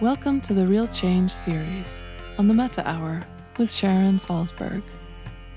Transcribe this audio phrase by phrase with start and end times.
[0.00, 2.02] Welcome to the Real Change series
[2.36, 3.22] on the Metta Hour
[3.58, 4.82] with Sharon Salzberg.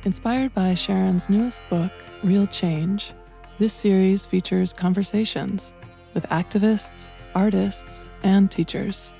[0.05, 1.91] Inspired by Sharon's newest book,
[2.23, 3.13] Real Change,
[3.57, 5.73] this series features conversations
[6.13, 9.11] with activists, artists, and teachers,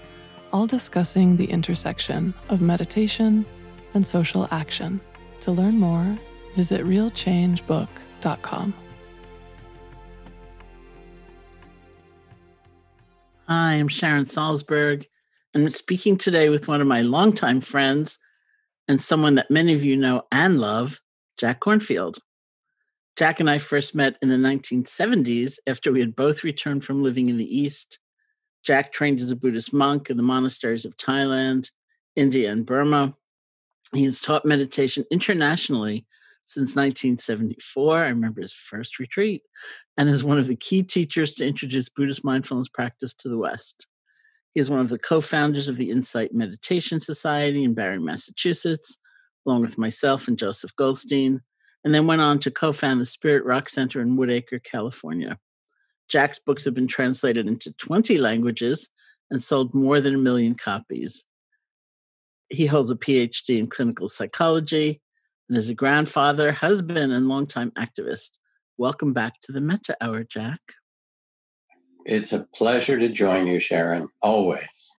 [0.54, 3.44] all discussing the intersection of meditation
[3.96, 5.02] and social action.
[5.42, 6.16] To learn more,
[6.56, 8.74] visit realchangebook.com.
[13.50, 15.06] Hi, I'm Sharon Salzberg,
[15.54, 18.20] and I'm speaking today with one of my longtime friends
[18.90, 21.00] and someone that many of you know and love,
[21.38, 22.18] Jack Kornfield.
[23.16, 27.30] Jack and I first met in the 1970s after we had both returned from living
[27.30, 28.00] in the East.
[28.66, 31.72] Jack trained as a Buddhist monk in the monasteries of Thailand,
[32.18, 33.16] India, and Burma.
[33.94, 36.06] He has taught meditation internationally
[36.48, 38.06] since 1974.
[38.06, 39.44] I remember his first retreat
[39.98, 43.86] and is one of the key teachers to introduce Buddhist mindfulness practice to the West.
[44.54, 48.98] He is one of the co founders of the Insight Meditation Society in Barre, Massachusetts,
[49.46, 51.42] along with myself and Joseph Goldstein,
[51.84, 55.38] and then went on to co found the Spirit Rock Center in Woodacre, California.
[56.08, 58.88] Jack's books have been translated into 20 languages
[59.30, 61.26] and sold more than a million copies.
[62.48, 65.02] He holds a PhD in clinical psychology
[65.50, 68.32] and is a grandfather, husband, and longtime activist.
[68.78, 70.60] Welcome back to the Metta Hour, Jack.
[72.06, 74.94] It's a pleasure to join you, Sharon, always.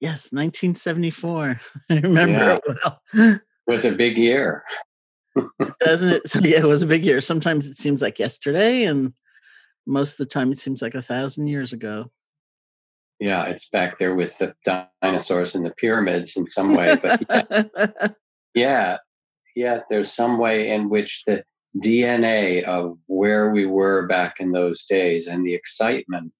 [0.00, 1.60] Yes, 1974.
[1.90, 2.56] I remember Yeah.
[2.56, 3.02] it well.
[3.12, 4.64] It was a big year.
[5.80, 6.28] Doesn't it?
[6.28, 7.20] So, yeah, it was a big year.
[7.20, 9.12] Sometimes it seems like yesterday, and
[9.86, 12.10] most of the time it seems like a thousand years ago.
[13.20, 14.54] Yeah, it's back there with the
[15.02, 16.96] dinosaurs and the pyramids in some way.
[16.96, 18.08] But yeah,
[18.54, 18.98] yeah,
[19.54, 21.44] yeah, there's some way in which the
[21.78, 26.32] DNA of where we were back in those days and the excitement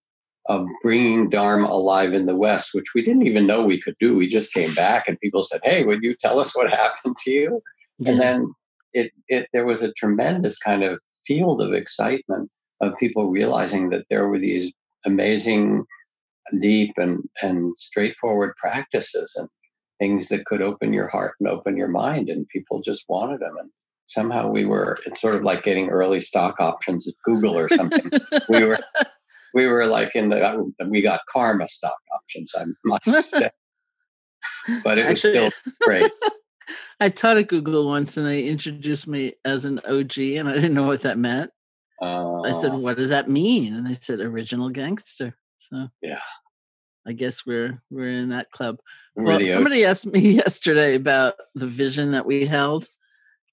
[0.47, 4.17] of bringing Dharma alive in the West, which we didn't even know we could do.
[4.17, 7.31] We just came back and people said, Hey, would you tell us what happened to
[7.31, 7.63] you?
[7.99, 8.11] Yeah.
[8.11, 8.53] And then
[8.93, 14.07] it, it there was a tremendous kind of field of excitement of people realizing that
[14.09, 14.73] there were these
[15.07, 15.85] amazing,
[16.59, 19.49] deep and and straightforward practices and
[20.01, 23.55] things that could open your heart and open your mind, and people just wanted them.
[23.61, 23.71] And
[24.07, 24.97] somehow we were.
[25.07, 28.11] It's sort of like getting early stock options at Google or something.
[28.49, 28.79] we were.
[29.53, 32.53] We were like in the we got karma stock options.
[32.57, 33.51] I must say,
[34.85, 35.51] but it was Actually, still
[35.83, 36.11] great.
[37.01, 40.75] I taught at Google once, and they introduced me as an OG, and I didn't
[40.75, 41.51] know what that meant.
[42.01, 42.73] Uh, I said.
[42.75, 46.21] "What does that mean?" And they said, "Original gangster." So yeah,
[47.11, 48.79] I guess we're we're in that club.
[49.15, 52.89] Well, somebody asked me yesterday about the vision that we held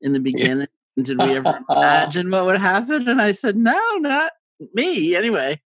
[0.01, 0.67] in the beginning.
[0.95, 1.03] Yeah.
[1.03, 3.07] Did we ever imagine what would happen?
[3.07, 4.31] And I said, "No, not
[4.73, 5.61] me." Anyway,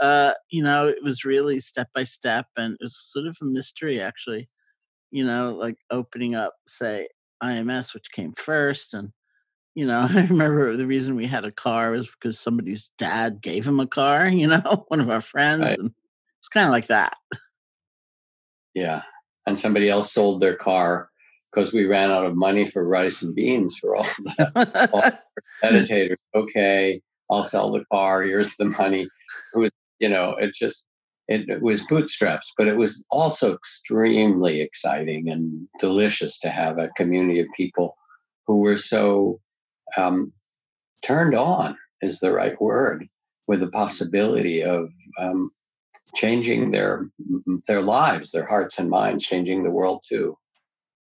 [0.00, 3.44] uh, you know, it was really step by step, and it was sort of a
[3.44, 4.48] mystery, actually
[5.10, 7.08] you know, like opening up, say,
[7.42, 8.94] IMS, which came first.
[8.94, 9.12] And,
[9.74, 13.66] you know, I remember the reason we had a car was because somebody's dad gave
[13.66, 15.62] him a car, you know, one of our friends.
[15.62, 15.78] Right.
[15.78, 15.92] And
[16.46, 17.16] it's kind of like that.
[18.72, 19.02] Yeah.
[19.48, 21.10] And somebody else sold their car
[21.50, 25.18] because we ran out of money for rice and beans for all the, all the
[25.64, 26.18] meditators.
[26.36, 28.22] Okay, I'll sell the car.
[28.22, 29.08] Here's the money.
[29.54, 30.86] It was, you know, it just
[31.26, 37.40] it, was bootstraps, but it was also extremely exciting and delicious to have a community
[37.40, 37.96] of people
[38.46, 39.40] who were so
[39.96, 40.32] um,
[41.04, 43.08] turned on, is the right word,
[43.48, 45.50] with the possibility of um,
[46.14, 47.08] changing their
[47.66, 50.36] their lives, their hearts and minds, changing the world too.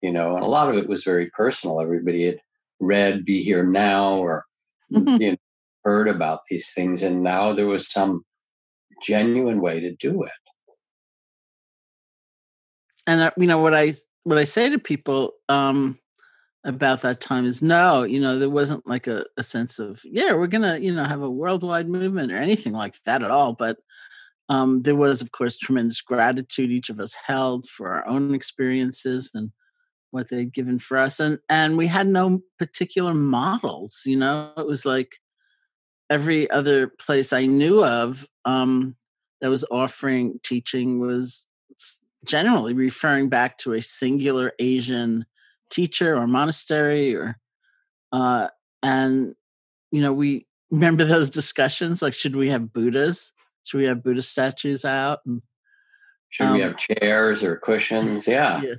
[0.03, 1.81] You know, and a lot of it was very personal.
[1.81, 2.41] Everybody had
[2.81, 4.45] read "Be Here Now" or
[4.93, 5.21] mm-hmm.
[5.21, 5.37] you know,
[5.85, 8.25] heard about these things, and now there was some
[9.03, 10.33] genuine way to do it.
[13.07, 15.99] And uh, you know what I what I say to people um,
[16.65, 20.35] about that time is no, you know, there wasn't like a, a sense of yeah,
[20.35, 23.55] we're gonna you know have a worldwide movement or anything like that at all.
[23.55, 23.79] But
[24.49, 29.31] um, there was, of course, tremendous gratitude each of us held for our own experiences
[29.35, 29.53] and
[30.11, 34.03] what they'd given for us, and and we had no particular models.
[34.07, 35.19] You know, it was like
[36.09, 38.97] every other place I knew of um,
[39.41, 41.47] that was offering teaching was
[42.25, 45.27] generally referring back to a singular Asian
[45.71, 47.39] teacher or monastery or
[48.13, 48.49] uh,
[48.83, 49.35] and
[49.91, 53.33] you know we remember those discussions like should we have Buddhas?
[53.69, 55.21] Should we have Buddha statues out?
[55.27, 55.43] And,
[56.31, 58.27] should um, we have chairs or cushions?
[58.27, 58.63] Yeah.
[58.63, 58.75] yeah.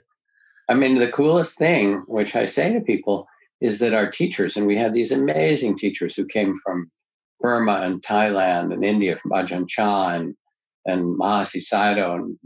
[0.68, 3.27] I mean, the coolest thing, which I say to people,
[3.62, 6.89] is that our teachers, and we had these amazing teachers who came from
[7.39, 10.36] Burma and Thailand and India from Ajahn Chah and,
[10.86, 12.38] and Mahasi Sayadaw and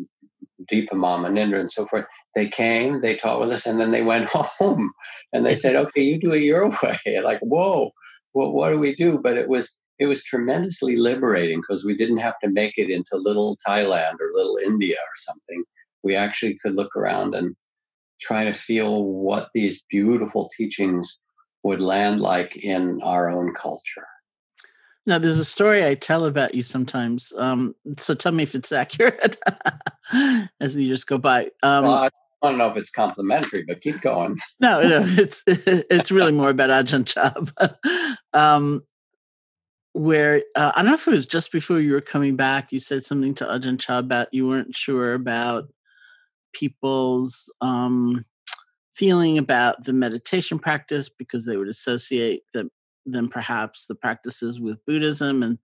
[0.70, 2.06] Dipa Ma Munindra and so forth.
[2.36, 4.92] They came, they taught with us, and then they went home
[5.32, 7.22] and they said, okay, you do it your way.
[7.24, 7.92] like, whoa,
[8.34, 9.18] what, what do we do?
[9.18, 13.16] But it was it was tremendously liberating because we didn't have to make it into
[13.16, 15.64] little Thailand or little India or something.
[16.04, 17.56] We actually could look around and
[18.20, 21.20] try to feel what these beautiful teachings
[21.64, 24.08] would land like in our own culture.
[25.06, 27.34] Now, there's a story I tell about you sometimes.
[27.38, 29.38] Um, so tell me if it's accurate
[30.62, 31.50] as the years go by.
[31.62, 32.10] Um, well, I
[32.42, 34.38] don't know if it's complimentary, but keep going.
[34.60, 37.34] no, no, it's it's really more about Ajahn Chah.
[38.34, 38.84] Um,
[39.94, 42.80] where uh, I don't know if it was just before you were coming back, you
[42.80, 45.66] said something to Ajahn Chah about you weren't sure about
[46.54, 48.26] people's um,
[48.96, 52.70] feeling about the meditation practice because they would associate the
[53.06, 55.58] than perhaps the practices with Buddhism, and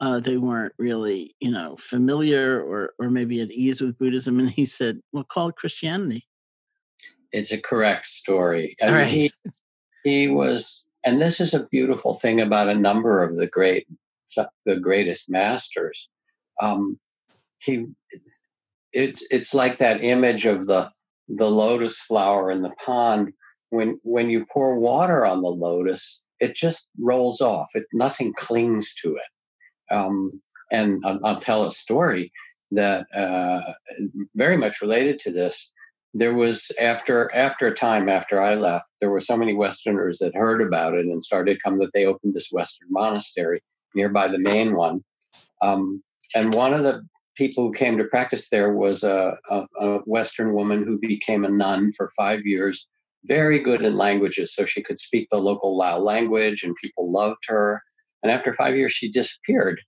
[0.00, 4.40] uh, they weren't really, you know, familiar or or maybe at ease with Buddhism.
[4.40, 6.26] And he said, "Well, call it Christianity."
[7.32, 8.76] It's a correct story.
[8.80, 9.08] I All mean, right.
[9.08, 9.30] he,
[10.04, 13.86] he was, and this is a beautiful thing about a number of the great,
[14.64, 16.08] the greatest masters.
[16.60, 16.98] Um,
[17.58, 17.86] he,
[18.92, 20.90] it's it's like that image of the
[21.28, 23.32] the lotus flower in the pond
[23.70, 27.68] when when you pour water on the lotus it just rolls off.
[27.74, 29.94] It nothing clings to it.
[29.94, 32.32] Um, and I'll, I'll, tell a story
[32.70, 33.60] that uh,
[34.34, 35.72] very much related to this.
[36.14, 40.36] There was after after a time after I left, there were so many Westerners that
[40.36, 43.60] heard about it and started to come that they opened this Western monastery
[43.94, 45.00] nearby the main one.
[45.60, 46.02] Um,
[46.34, 47.02] and one of the
[47.36, 51.50] people who came to practice there was a, a, a Western woman who became a
[51.50, 52.86] nun for five years
[53.26, 57.44] very good in languages, so she could speak the local Lao language, and people loved
[57.46, 57.82] her.
[58.22, 59.80] And after five years, she disappeared,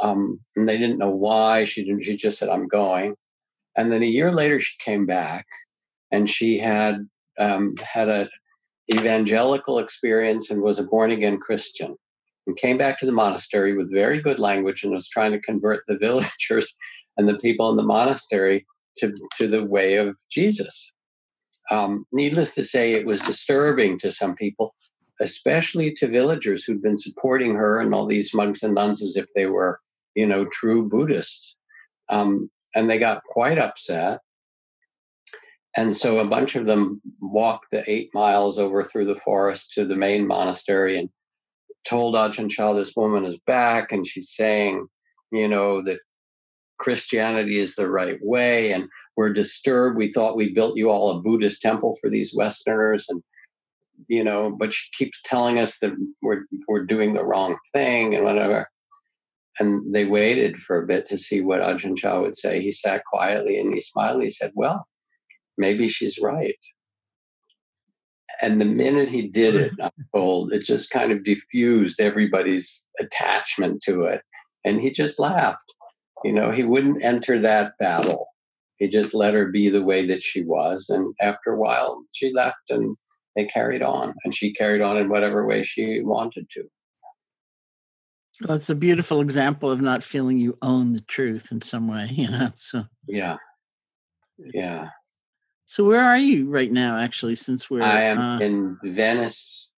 [0.00, 1.64] um, and they didn't know why.
[1.64, 2.04] She didn't.
[2.04, 3.14] She just said, "I'm going."
[3.76, 5.46] And then a year later, she came back,
[6.10, 7.06] and she had
[7.38, 8.28] um, had a
[8.92, 11.96] evangelical experience and was a born again Christian.
[12.46, 15.82] and came back to the monastery with very good language and was trying to convert
[15.86, 16.72] the villagers
[17.16, 18.66] and the people in the monastery
[18.98, 20.92] to, to the way of Jesus.
[21.70, 24.74] Um, needless to say, it was disturbing to some people,
[25.20, 29.26] especially to villagers who'd been supporting her and all these monks and nuns as if
[29.34, 29.80] they were,
[30.14, 31.56] you know, true Buddhists.
[32.08, 34.20] Um, and they got quite upset.
[35.76, 39.84] And so a bunch of them walked the eight miles over through the forest to
[39.84, 41.08] the main monastery and
[41.86, 44.86] told Ajahn Chah this woman is back and she's saying,
[45.32, 45.98] you know, that
[46.78, 48.72] Christianity is the right way.
[48.72, 49.96] And we're disturbed.
[49.96, 53.06] We thought we built you all a Buddhist temple for these Westerners.
[53.08, 53.22] And,
[54.08, 55.92] you know, but she keeps telling us that
[56.22, 58.68] we're, we're doing the wrong thing and whatever.
[59.58, 62.60] And they waited for a bit to see what Ajahn Chah would say.
[62.60, 64.16] He sat quietly and he smiled.
[64.16, 64.86] And he said, well,
[65.56, 66.58] maybe she's right.
[68.42, 73.82] And the minute he did it, I'm told, it just kind of diffused everybody's attachment
[73.84, 74.22] to it.
[74.64, 75.74] And he just laughed.
[76.24, 78.28] You know, he wouldn't enter that battle.
[78.78, 80.86] He just let her be the way that she was.
[80.90, 82.96] And after a while, she left and
[83.34, 84.14] they carried on.
[84.24, 86.64] And she carried on in whatever way she wanted to.
[88.42, 92.08] Well, it's a beautiful example of not feeling you own the truth in some way,
[92.12, 92.52] you know.
[92.56, 93.38] So yeah,
[94.38, 94.90] yeah.
[95.66, 96.96] So where are you right now?
[96.96, 99.70] Actually, since we're I am uh, in Venice,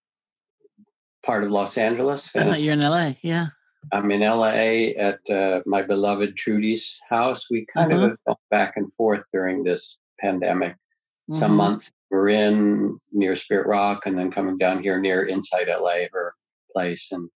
[1.24, 2.28] part of Los Angeles.
[2.34, 2.60] Uh, Venice.
[2.60, 3.48] You're in LA, yeah.
[3.92, 7.46] I'm in LA at uh, my beloved Trudy's house.
[7.50, 8.02] We kind uh-huh.
[8.02, 10.72] of have gone back and forth during this pandemic.
[10.72, 11.38] Mm-hmm.
[11.38, 16.06] Some months we're in near Spirit Rock, and then coming down here near inside LA,
[16.12, 16.34] her
[16.72, 17.30] place, and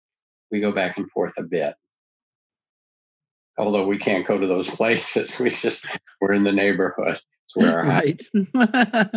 [0.52, 1.76] we go back and forth a bit.
[3.58, 5.86] Although we can't go to those places, we just
[6.20, 7.20] we're in the neighborhood.
[7.46, 8.22] It's where our right.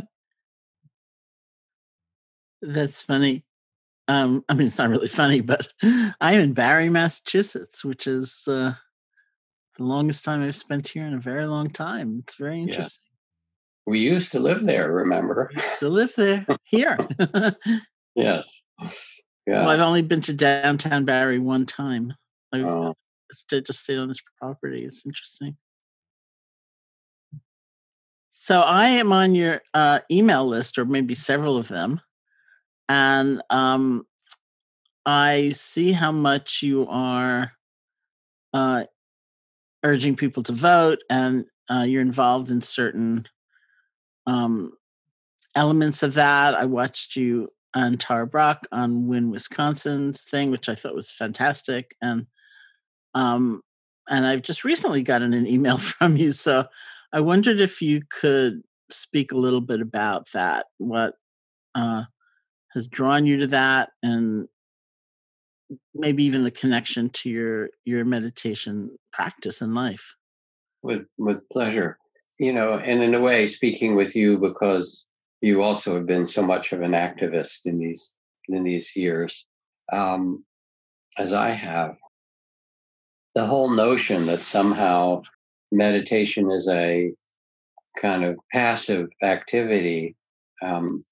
[2.62, 3.44] That's funny
[4.08, 8.74] um, I mean, it's not really funny, but I'm in Barre, Massachusetts, which is uh,
[9.76, 12.20] the longest time I've spent here in a very long time.
[12.22, 13.02] It's very interesting.
[13.06, 13.10] Yeah.
[13.86, 15.50] We used to live there, remember?
[15.78, 16.96] to live there here.
[18.14, 18.64] yes.
[19.46, 19.60] Yeah.
[19.60, 22.14] Well, I've only been to downtown Barre one time.
[22.52, 22.94] I oh.
[23.30, 24.84] just stayed on this property.
[24.84, 25.56] It's interesting.
[28.30, 32.00] So I am on your uh, email list, or maybe several of them
[32.88, 34.06] and um,
[35.06, 37.52] I see how much you are
[38.52, 38.84] uh,
[39.82, 43.26] urging people to vote, and uh, you're involved in certain
[44.26, 44.72] um,
[45.54, 46.54] elements of that.
[46.54, 51.97] I watched you on Tara Brach on Win Wisconsin's thing, which I thought was fantastic,
[52.00, 52.26] and
[53.14, 53.62] um,
[54.09, 56.66] and I've just recently gotten an email from you, so
[57.12, 60.66] I wondered if you could speak a little bit about that.
[60.78, 61.14] What
[61.75, 62.04] uh,
[62.75, 64.49] has drawn you to that and
[65.95, 70.14] maybe even the connection to your your meditation practice in life
[70.83, 71.99] with with pleasure
[72.38, 75.07] you know and in a way speaking with you because
[75.44, 78.14] you also have been so much of an activist in these
[78.48, 79.46] in these years
[79.92, 80.44] um,
[81.18, 81.96] as i have
[83.34, 85.20] the whole notion that somehow
[85.72, 87.12] meditation is a
[88.00, 90.14] kind of passive activity
[90.62, 91.04] um,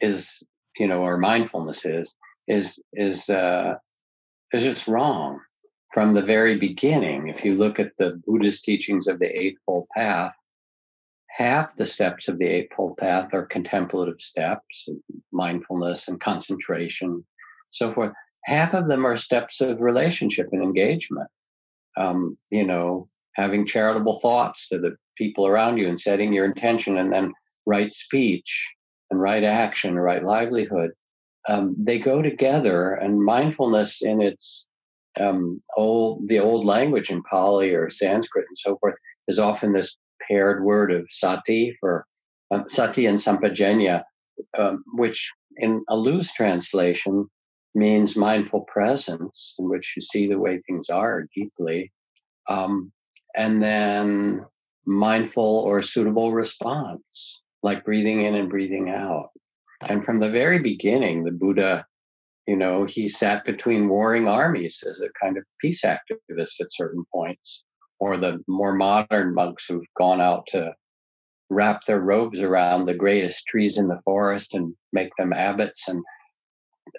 [0.00, 0.42] is
[0.78, 2.14] you know, or mindfulness is,
[2.48, 3.74] is, is, uh,
[4.52, 5.40] is just wrong
[5.92, 7.28] from the very beginning.
[7.28, 10.34] If you look at the Buddhist teachings of the Eightfold Path,
[11.36, 14.88] half the steps of the Eightfold Path are contemplative steps,
[15.32, 17.24] mindfulness and concentration,
[17.70, 18.12] so forth.
[18.44, 21.28] Half of them are steps of relationship and engagement.
[21.96, 26.98] Um, you know, having charitable thoughts to the people around you and setting your intention
[26.98, 27.32] and then
[27.66, 28.70] right speech
[29.10, 30.90] and right action, right livelihood,
[31.48, 32.92] um, they go together.
[32.92, 34.66] And mindfulness, in its
[35.20, 38.96] um, old the old language in Pali or Sanskrit and so forth,
[39.28, 39.96] is often this
[40.28, 42.06] paired word of sati for
[42.50, 44.02] uh, sati and sampajanya,
[44.58, 47.26] um, which in a loose translation
[47.74, 51.90] means mindful presence, in which you see the way things are deeply,
[52.48, 52.92] um,
[53.34, 54.44] and then
[54.86, 59.30] mindful or suitable response like breathing in and breathing out.
[59.88, 61.84] And from the very beginning, the Buddha,
[62.46, 67.04] you know, he sat between warring armies as a kind of peace activist at certain
[67.12, 67.64] points,
[68.02, 70.72] or the more modern monks who've gone out to
[71.50, 76.02] wrap their robes around the greatest trees in the forest and make them abbots and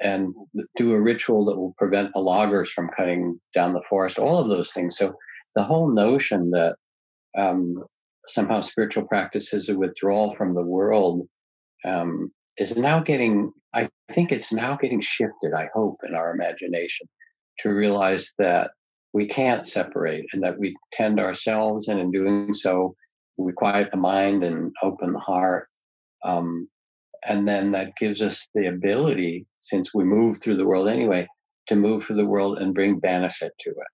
[0.02, 0.34] and
[0.78, 4.48] do a ritual that will prevent the loggers from cutting down the forest all of
[4.48, 4.96] those things.
[4.96, 5.14] So
[5.56, 6.78] the whole notion that
[7.38, 7.84] um,
[8.28, 11.28] somehow spiritual practice is a withdrawal from the world
[11.84, 17.08] um, is now getting i think it's now getting shifted i hope in our imagination
[17.60, 18.72] to realize that
[19.14, 22.96] we can't separate and that we tend ourselves, and in doing so,
[23.38, 25.68] we quiet the mind and open the heart.
[26.26, 26.68] Um,
[27.28, 31.28] and then that gives us the ability, since we move through the world anyway,
[31.68, 33.88] to move through the world and bring benefit to it.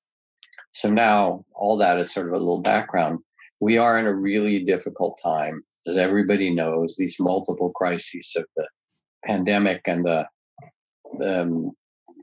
[0.72, 3.20] So now all that is sort of a little background.
[3.60, 8.68] We are in a really difficult time, as everybody knows, these multiple crises of the
[9.26, 10.28] pandemic and the
[11.22, 11.72] um,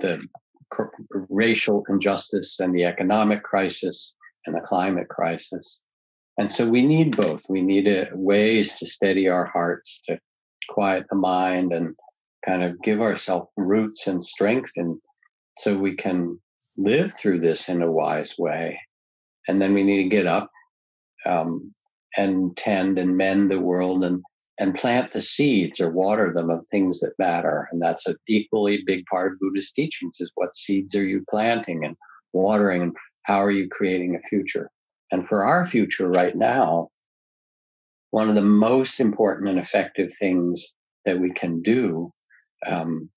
[0.01, 0.23] the
[1.29, 4.15] racial injustice and the economic crisis
[4.47, 5.83] and the climate crisis.
[6.39, 7.45] And so we need both.
[7.49, 10.19] We need a, ways to steady our hearts, to
[10.69, 11.95] quiet the mind, and
[12.45, 14.99] kind of give ourselves roots and strength, and
[15.59, 16.39] so we can
[16.77, 18.79] live through this in a wise way.
[19.49, 20.51] And then we need to get up
[21.25, 21.75] um,
[22.17, 24.23] and tend and mend the world and
[24.59, 27.69] and plant the seeds or water them of things that matter.
[27.71, 31.85] And that's an equally big part of Buddhist teachings is what seeds are you planting
[31.85, 31.97] and
[32.33, 34.71] watering and how are you creating a future?
[35.13, 36.89] And for our future right now,
[38.11, 42.13] one of the most important and effective things that we can do
[42.67, 43.11] um,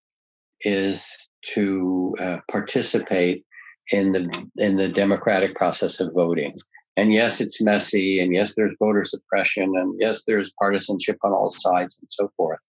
[0.62, 1.06] is
[1.54, 3.46] to uh, participate
[3.92, 6.56] in the in the democratic process of voting.
[7.00, 11.50] And yes, it's messy, and yes, there's voter suppression, and yes, there's partisanship on all
[11.50, 12.60] sides, and so forth.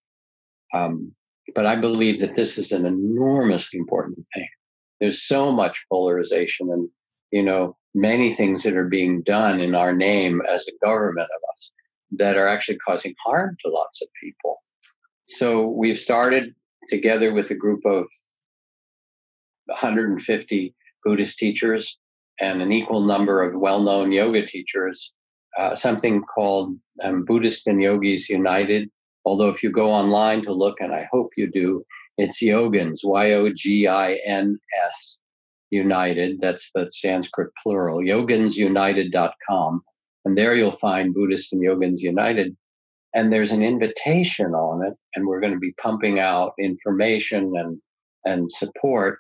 [0.73, 1.13] Um,
[1.53, 4.47] but I believe that this is an enormously important thing.
[5.01, 6.89] There's so much polarization, and
[7.33, 11.43] you know, many things that are being done in our name as a government of
[11.53, 11.73] us
[12.13, 14.63] that are actually causing harm to lots of people.
[15.27, 16.55] So we've started
[16.87, 18.05] together with a group of
[19.67, 21.99] 150 Buddhist teachers
[22.41, 25.13] and an equal number of well known yoga teachers,
[25.59, 28.91] uh, something called um, Buddhist and Yogis United.
[29.25, 31.85] Although, if you go online to look, and I hope you do,
[32.17, 35.21] it's Yogins, Y O G I N S
[35.71, 36.41] United.
[36.41, 39.83] That's the Sanskrit plural, yoginsunited.com.
[40.25, 42.57] And there you'll find Buddhist and Yogins United.
[43.15, 47.81] And there's an invitation on it, and we're going to be pumping out information and,
[48.25, 49.19] and support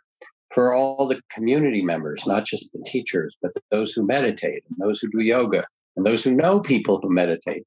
[0.52, 5.00] for all the community members, not just the teachers, but those who meditate and those
[5.00, 5.64] who do yoga
[5.96, 7.64] and those who know people who meditate,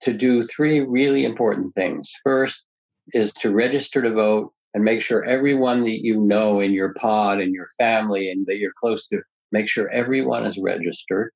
[0.00, 2.10] to do three really important things.
[2.22, 2.64] First
[3.14, 7.40] is to register to vote and make sure everyone that you know in your pod
[7.40, 11.30] and your family and that you're close to, make sure everyone is registered.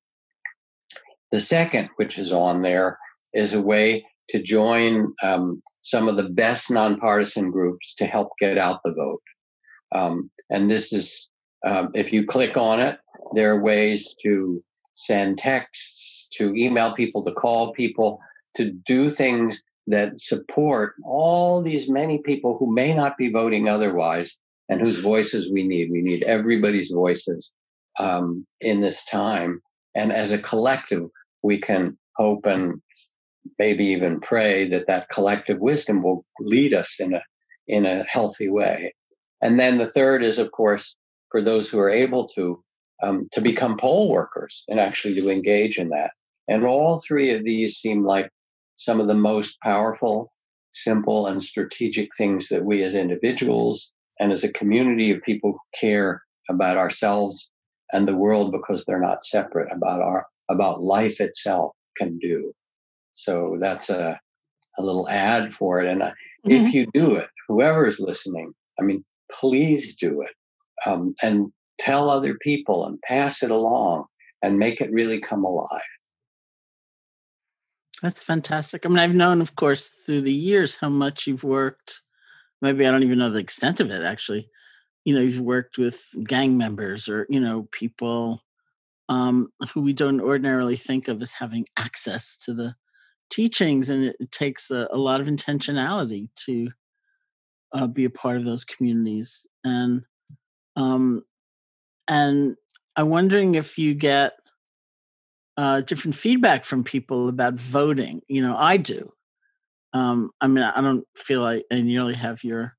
[1.31, 2.99] The second, which is on there,
[3.33, 8.57] is a way to join um, some of the best nonpartisan groups to help get
[8.57, 9.21] out the vote.
[9.93, 11.29] Um, and this is,
[11.65, 12.97] um, if you click on it,
[13.33, 18.19] there are ways to send texts, to email people, to call people,
[18.55, 24.37] to do things that support all these many people who may not be voting otherwise
[24.69, 25.91] and whose voices we need.
[25.91, 27.51] We need everybody's voices
[27.99, 29.61] um, in this time.
[29.95, 31.09] And as a collective,
[31.43, 32.81] we can hope and
[33.59, 37.21] maybe even pray that that collective wisdom will lead us in a
[37.67, 38.93] in a healthy way.
[39.41, 40.95] And then the third is, of course,
[41.29, 42.63] for those who are able to,
[43.01, 46.11] um, to become poll workers and actually to engage in that.
[46.47, 48.29] And all three of these seem like
[48.75, 50.31] some of the most powerful,
[50.71, 55.79] simple, and strategic things that we as individuals and as a community of people who
[55.79, 57.49] care about ourselves
[57.93, 62.51] and the world because they're not separate about our about life itself can do.
[63.13, 64.19] So that's a
[64.77, 65.87] a little ad for it.
[65.87, 66.51] And mm-hmm.
[66.51, 69.03] if you do it, whoever is listening, I mean,
[69.39, 74.05] please do it um, and tell other people and pass it along
[74.41, 75.81] and make it really come alive.
[78.01, 78.85] That's fantastic.
[78.85, 82.01] I mean, I've known, of course, through the years how much you've worked.
[82.61, 84.49] Maybe I don't even know the extent of it, actually.
[85.05, 88.43] You know, you've worked with gang members or, you know, people
[89.09, 92.75] um, who we don't ordinarily think of as having access to the
[93.29, 93.89] teachings.
[93.89, 96.69] And it, takes a, a, lot of intentionality to
[97.73, 100.03] uh, be a part of those communities and
[100.75, 101.23] um
[102.07, 102.55] and
[102.95, 104.33] i'm wondering if you get
[105.57, 109.11] uh different feedback from people about voting you know i do.
[109.93, 112.75] Um i mean i don't feel like i nearly have your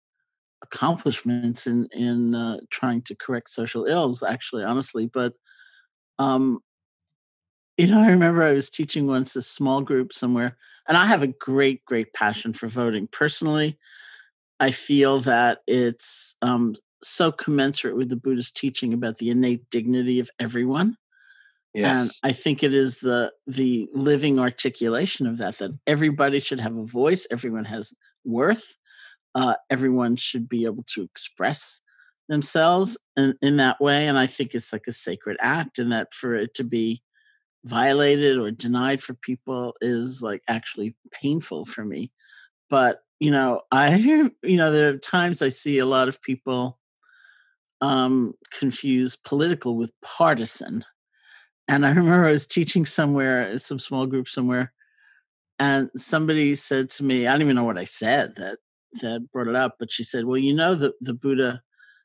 [0.63, 5.35] accomplishments in in uh, trying to correct social ills actually honestly but
[6.19, 6.61] um
[7.77, 10.57] you know i remember i was teaching once a small group somewhere
[10.89, 13.79] and i have a great great passion for voting personally
[14.63, 20.21] I feel that it's um, so commensurate with the Buddhist teaching about the innate dignity
[20.21, 20.97] of everyone.
[21.75, 22.03] Yes.
[22.03, 26.77] And I think it is the the living articulation of that that everybody should have
[26.77, 27.93] a voice, everyone has
[28.25, 28.77] worth,
[29.35, 31.81] uh, everyone should be able to express
[32.29, 34.07] themselves in, in that way.
[34.07, 37.03] And I think it's like a sacred act, and that for it to be
[37.65, 42.13] violated or denied for people is like actually painful for me.
[42.73, 46.79] But, you know, I, you know, there are times I see a lot of people
[47.83, 50.83] um, confuse political with partisan.
[51.69, 54.73] And I remember I was teaching somewhere, some small group somewhere,
[55.59, 58.57] and somebody said to me, I don't even know what I said that
[59.03, 61.61] that brought it up, but she said, Well, you know that the Buddha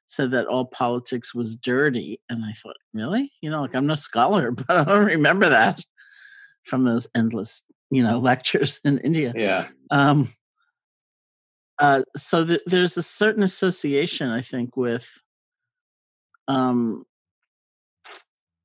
[0.07, 2.19] said that all politics was dirty.
[2.29, 3.31] And I thought, really?
[3.41, 5.79] You know, like I'm no scholar, but I don't remember that
[6.63, 9.31] from those endless, you know, lectures in India.
[9.33, 9.67] Yeah.
[9.91, 10.33] Um,
[11.79, 15.21] uh, so th- there's a certain association, I think, with
[16.47, 17.05] um,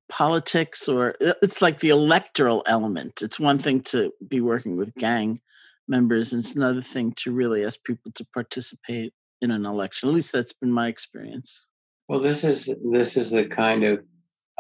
[0.09, 3.21] politics, or uh, it's like the electoral element.
[3.23, 5.41] It's one thing to be working with gang
[5.89, 10.09] members, and it's another thing to really ask people to participate in an election.
[10.09, 11.67] At least that's been my experience.
[12.09, 14.05] Well, this is this is the kind of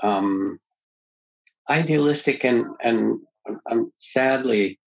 [0.02, 0.58] um,
[1.70, 3.18] idealistic and and
[3.70, 4.78] um, sadly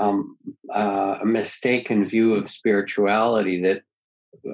[0.00, 0.36] um,
[0.72, 3.82] uh, a mistaken view of spirituality that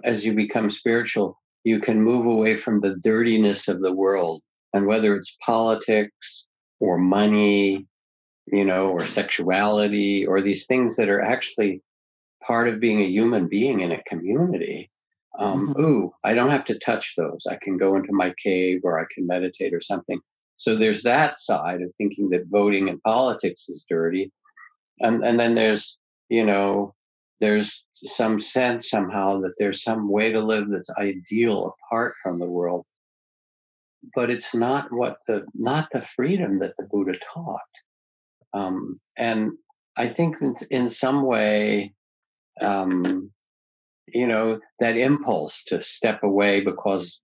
[0.04, 4.86] as you become spiritual, you can move away from the dirtiness of the world, and
[4.86, 6.46] whether it's politics
[6.80, 7.86] or money,
[8.46, 11.80] you know, or sexuality, or these things that are actually
[12.46, 14.90] part of being a human being in a community.
[15.38, 15.84] Um, mm-hmm.
[15.84, 17.46] Ooh, I don't have to touch those.
[17.50, 20.20] I can go into my cave or I can meditate or something.
[20.56, 24.32] So there's that side of thinking that voting and politics is dirty.
[25.00, 26.94] And, and then there's, you know,
[27.40, 32.46] there's some sense somehow that there's some way to live that's ideal apart from the
[32.46, 32.86] world.
[34.14, 37.60] But it's not what the, not the freedom that the Buddha taught.
[38.54, 39.52] Um, and
[39.96, 40.36] I think
[40.70, 41.92] in some way,
[42.60, 43.30] um,
[44.08, 47.22] you know, that impulse to step away because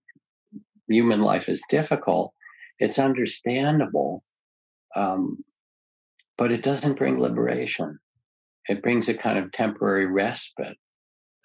[0.89, 2.33] human life is difficult,
[2.79, 4.23] it's understandable.
[4.97, 5.39] Um,
[6.43, 8.01] but it doesn't bring liberation.
[8.69, 10.77] It brings a kind of temporary respite.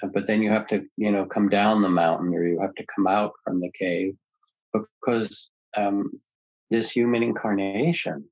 [0.02, 2.86] But then you have to, you know, come down the mountain or you have to
[2.96, 4.16] come out from the cave
[4.74, 6.10] because um,
[6.72, 8.26] this human incarnation,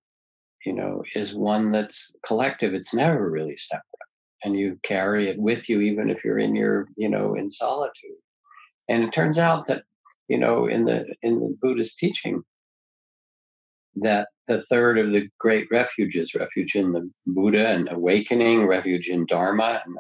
[0.65, 2.73] you know, is one that's collective.
[2.73, 3.83] It's never really separate
[4.43, 8.11] and you carry it with you even if you're in your you know in solitude
[8.89, 9.83] and it turns out that
[10.27, 12.43] you know in the in the buddhist teaching
[13.97, 19.25] that the third of the great refuges refuge in the buddha and awakening refuge in
[19.25, 19.97] dharma and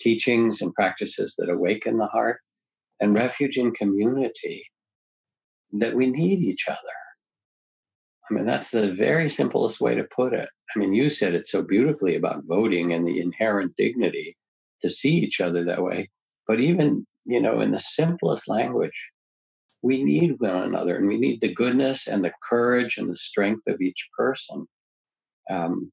[0.00, 2.40] teachings and practices that awaken the heart
[3.00, 4.66] and refuge in community
[5.72, 6.96] that we need each other
[8.28, 10.48] I mean, that's the very simplest way to put it.
[10.74, 14.36] I mean, you said it so beautifully about voting and the inherent dignity
[14.80, 16.10] to see each other that way.
[16.48, 19.10] But even, you know, in the simplest language,
[19.86, 23.66] we need one another and we need the goodness and the courage and the strength
[23.68, 24.66] of each person.
[25.48, 25.92] Um,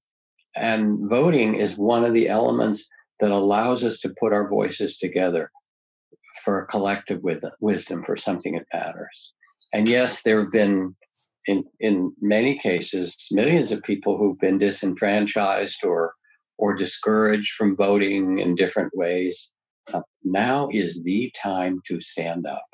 [0.56, 2.88] and voting is one of the elements
[3.20, 5.52] that allows us to put our voices together
[6.44, 7.22] for a collective
[7.62, 9.34] wisdom for something that matters.
[9.72, 10.96] And yes, there have been
[11.46, 16.14] in in many cases millions of people who've been disenfranchised or
[16.58, 19.52] or discouraged from voting in different ways
[19.94, 22.73] uh, now is the time to stand up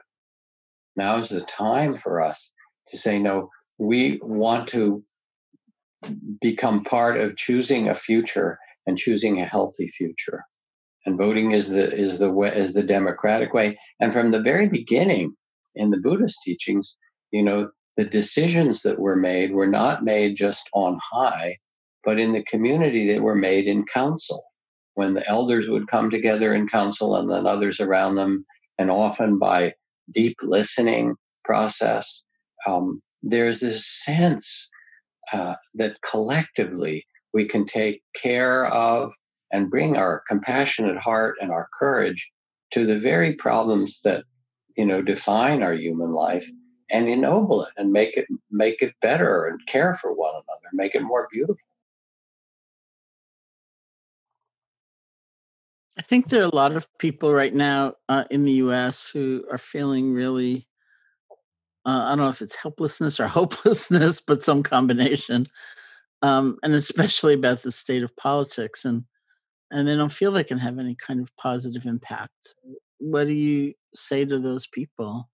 [0.99, 2.51] now is the time for us
[2.87, 5.03] to say no we want to
[6.41, 10.43] become part of choosing a future and choosing a healthy future
[11.05, 14.67] and voting is the is the way is the democratic way and from the very
[14.67, 15.33] beginning
[15.75, 16.97] in the buddhist teachings
[17.31, 21.57] you know the decisions that were made were not made just on high,
[22.05, 24.41] but in the community, they were made in council.
[24.93, 28.45] When the elders would come together in council and then others around them,
[28.77, 29.73] and often by
[30.13, 32.23] deep listening process,
[32.67, 34.67] um, there's this sense
[35.33, 39.13] uh, that collectively we can take care of
[39.51, 42.31] and bring our compassionate heart and our courage
[42.71, 44.23] to the very problems that
[44.77, 46.47] you know define our human life
[46.91, 50.95] and ennoble it and make it make it better and care for one another, make
[50.95, 51.57] it more beautiful.
[55.99, 59.09] I think there are a lot of people right now uh, in the U.S.
[59.11, 60.65] who are feeling really.
[61.85, 65.47] Uh, I don't know if it's helplessness or hopelessness, but some combination,
[66.21, 69.03] um, and especially about the state of politics, and
[69.71, 72.55] and they don't feel they can have any kind of positive impact.
[72.99, 75.29] What do you say to those people?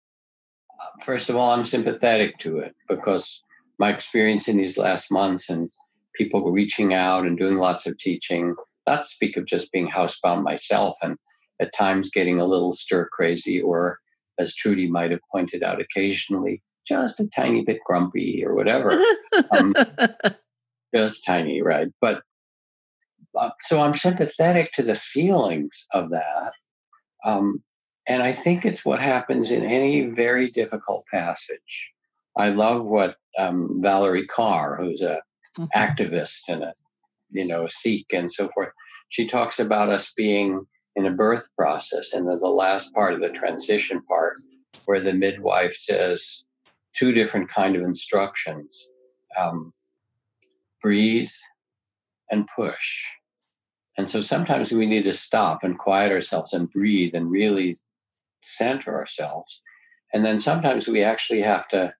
[1.04, 3.42] first of all, I'm sympathetic to it because
[3.80, 5.70] my experience in these last months and
[6.16, 8.56] people reaching out and doing lots of teaching,
[8.88, 11.18] not speak of just being housebound myself and
[11.60, 14.00] at times getting a little stir crazy or
[14.40, 19.00] as Trudy might have pointed out occasionally, just a tiny bit grumpy or whatever.
[19.52, 19.76] um,
[20.94, 21.90] just tiny, right?
[22.02, 22.24] But
[23.40, 26.54] uh, so I'm sympathetic to the feelings of that.
[27.24, 27.64] Um,
[28.08, 31.92] and I think it's what happens in any very difficult passage.
[32.36, 35.22] I love what um, Valarie Kaur, who's a
[35.58, 35.66] mm-hmm.
[35.76, 36.74] activist and a
[37.32, 38.70] you know Sikh and so forth,
[39.10, 40.66] she talks about us being
[40.96, 44.34] in a birth process, and the last part of the transition part,
[44.86, 46.44] where the midwife says
[46.94, 48.90] two different kind of instructions:
[49.38, 49.74] um,
[50.82, 51.30] breathe
[52.30, 53.06] and push.
[53.98, 57.78] And so sometimes we need to stop and quiet ourselves and breathe and really
[58.42, 59.60] center ourselves.
[60.14, 61.94] And then sometimes we actually have to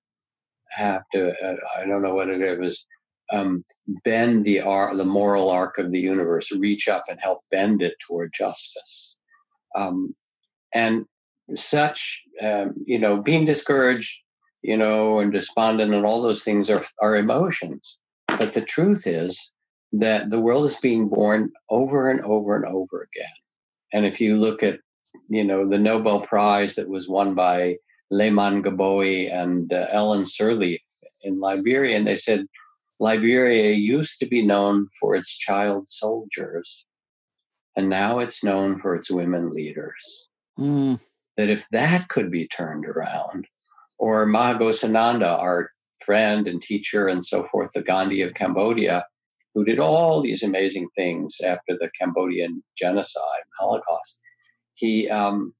[0.70, 2.86] have to uh, I don't know what it is
[3.32, 3.64] um,
[4.04, 4.58] bend the
[4.96, 9.16] the moral arc of the universe, reach up and help bend it toward justice.
[9.76, 10.14] Um,
[10.74, 11.06] and
[11.54, 14.20] such, um, you know, being discouraged,
[14.62, 17.98] you know, and despondent and all those things are, are emotions.
[18.26, 19.38] But the truth is
[19.92, 23.34] that the world is being born over and over and over again.
[23.92, 24.78] And if you look at,
[25.28, 27.76] you know, the Nobel Prize that was won by
[28.12, 30.80] Leymah Gbowee and uh, Ellen Sirleaf
[31.24, 32.46] in Liberia, and they said
[33.02, 36.86] Liberia used to be known for its child soldiers,
[37.76, 40.28] and now it's known for its women leaders.
[40.56, 41.00] Mm.
[41.36, 43.48] That if that could be turned around,
[43.98, 45.70] or Maha Ghosananda, our
[46.06, 49.04] friend and teacher and so forth, the Gandhi of Cambodia,
[49.52, 54.20] who did all these amazing things after the Cambodian genocide, Holocaust.
[54.74, 55.52] He um,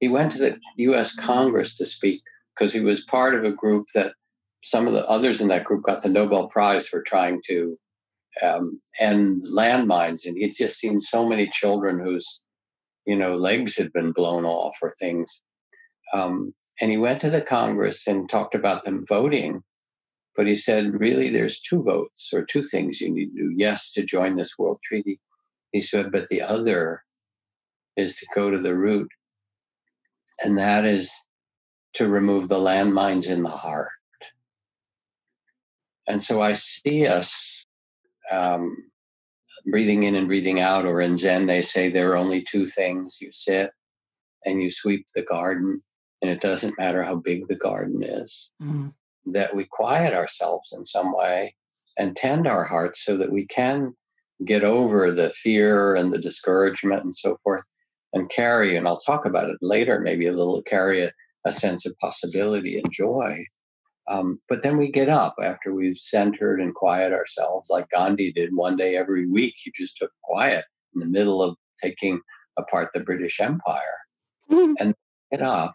[0.00, 1.14] he went to the U.S.
[1.14, 2.18] Congress to speak
[2.56, 4.14] because he was part of a group that
[4.68, 7.78] some of the others in that group got the Nobel Prize for trying to
[8.42, 12.40] um, end landmines, and he'd just seen so many children whose
[13.06, 15.40] you know legs had been blown off or things.
[16.12, 19.62] Um, and he went to the Congress and talked about them voting
[20.38, 23.52] but he said, really, there's two votes or two things you need to do.
[23.56, 25.18] Yes, to join this world treaty.
[25.72, 27.02] He said, but the other
[27.96, 29.10] is to go to the root,
[30.44, 31.10] and that is
[31.94, 33.88] to remove the landmines in the heart.
[36.08, 37.66] And so I see us
[38.30, 38.76] um,
[39.70, 43.18] breathing in and breathing out, or in Zen, they say there are only two things
[43.20, 43.70] you sit
[44.44, 45.82] and you sweep the garden,
[46.22, 48.50] and it doesn't matter how big the garden is.
[48.62, 48.92] Mm
[49.32, 51.54] that we quiet ourselves in some way
[51.98, 53.94] and tend our hearts so that we can
[54.44, 57.64] get over the fear and the discouragement and so forth
[58.12, 61.12] and carry, and I'll talk about it later, maybe a little carry a,
[61.44, 63.44] a sense of possibility and joy.
[64.08, 68.54] Um, but then we get up after we've centered and quiet ourselves, like Gandhi did
[68.54, 69.54] one day every week.
[69.58, 72.20] He just took quiet in the middle of taking
[72.56, 73.98] apart the British Empire
[74.50, 74.72] mm-hmm.
[74.80, 74.94] and
[75.30, 75.74] get up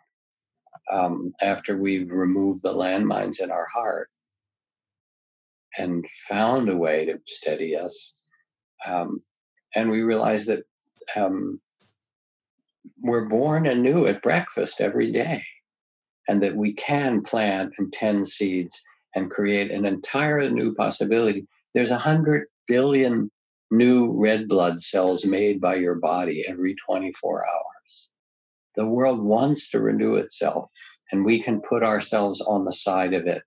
[0.92, 4.10] um, after we've removed the landmines in our heart
[5.78, 8.28] and found a way to steady us.
[8.86, 9.22] Um,
[9.76, 10.64] and we realize that
[11.16, 11.60] um,
[13.02, 15.44] we're born anew at breakfast every day,
[16.28, 18.80] and that we can plant and tend seeds
[19.16, 21.46] and create an entire new possibility.
[21.74, 23.30] There's a hundred billion
[23.72, 28.10] new red blood cells made by your body every 24 hours.
[28.76, 30.70] The world wants to renew itself,
[31.12, 33.44] and we can put ourselves on the side of it.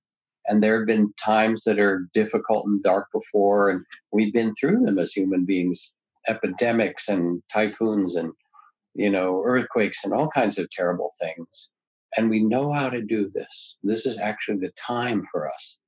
[0.48, 3.80] And there have been times that are difficult and dark before, and
[4.12, 5.92] we've been through them as human beings
[6.28, 8.32] epidemics and typhoons and
[8.94, 11.70] you know earthquakes and all kinds of terrible things
[12.16, 15.78] and we know how to do this this is actually the time for us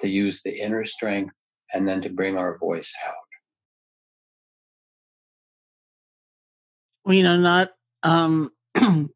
[0.00, 1.34] to use the inner strength
[1.72, 3.14] and then to bring our voice out
[7.04, 7.70] well you know not
[8.02, 8.50] um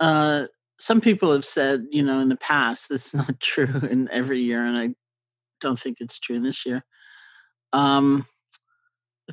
[0.00, 0.46] uh
[0.82, 4.64] some people have said, you know, in the past, that's not true in every year,
[4.64, 4.94] and I
[5.60, 6.84] don't think it's true this year.
[7.72, 8.26] Um,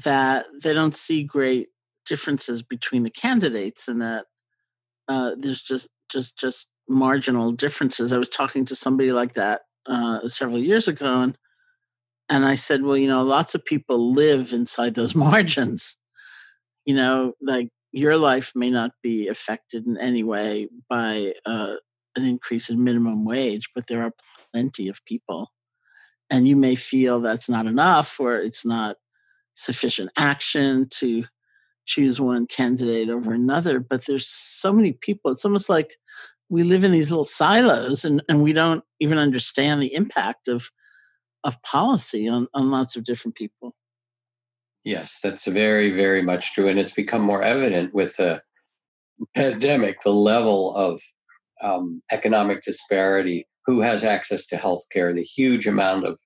[0.04, 1.70] that they don't see great
[2.06, 4.26] differences between the candidates, and that
[5.08, 8.12] uh, there's just just just marginal differences.
[8.12, 11.38] I was talking to somebody like that uh, several years ago, and
[12.30, 15.98] and I said, well, you know, lots of people live inside those margins.
[16.86, 21.76] You know, like your life may not be affected in any way by uh,
[22.15, 24.13] an increase in minimum wage, but there are
[24.54, 25.52] plenty of people.
[26.30, 28.98] And you may feel that's not enough or it's not
[29.56, 31.26] sufficient action to
[31.89, 33.80] choose one candidate over another.
[33.80, 35.32] But there's so many people.
[35.32, 35.95] It's almost like
[36.49, 40.69] we live in these little silos and, and we don't even understand the impact of
[41.45, 43.73] of policy on, on lots of different people.
[44.84, 46.67] Yes, that's very, very much true.
[46.67, 48.41] And it's become more evident with the
[49.36, 51.02] pandemic, the level of
[51.62, 56.17] um, economic disparity, who has access to health care, the huge amount of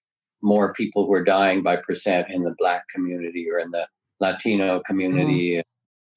[0.41, 3.87] more people who are dying by percent in the Black community or in the
[4.19, 5.63] Latino community, mm.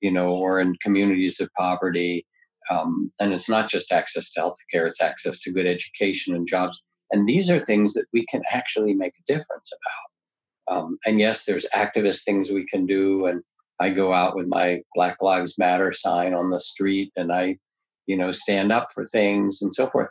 [0.00, 2.26] you know, or in communities of poverty.
[2.70, 6.46] Um, and it's not just access to health care, it's access to good education and
[6.46, 6.80] jobs.
[7.12, 10.76] And these are things that we can actually make a difference about.
[10.76, 13.26] Um, and yes, there's activist things we can do.
[13.26, 13.42] And
[13.78, 17.58] I go out with my Black Lives Matter sign on the street and I,
[18.06, 20.08] you know, stand up for things and so forth.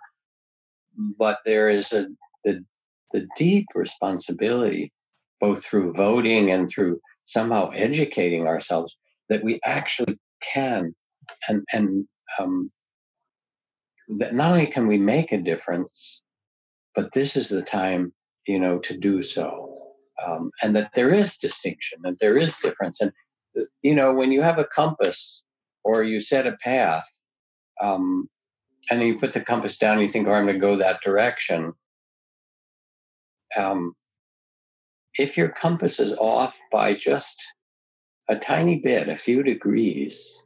[1.19, 2.07] But there is a
[2.45, 2.63] the
[3.11, 4.93] the deep responsibility,
[5.41, 8.97] both through voting and through somehow educating ourselves,
[9.29, 10.95] that we actually can
[11.49, 12.07] and and
[12.39, 12.71] um,
[14.19, 16.21] that not only can we make a difference,
[16.95, 18.13] but this is the time,
[18.47, 19.71] you know, to do so.
[20.25, 23.01] Um, and that there is distinction, that there is difference.
[23.01, 23.11] And,
[23.81, 25.43] you know, when you have a compass
[25.83, 27.05] or you set a path,
[27.81, 28.29] um,
[28.89, 31.01] and you put the compass down and you think, oh, I'm going to go that
[31.01, 31.73] direction.
[33.57, 33.93] Um,
[35.17, 37.45] if your compass is off by just
[38.27, 40.43] a tiny bit, a few degrees,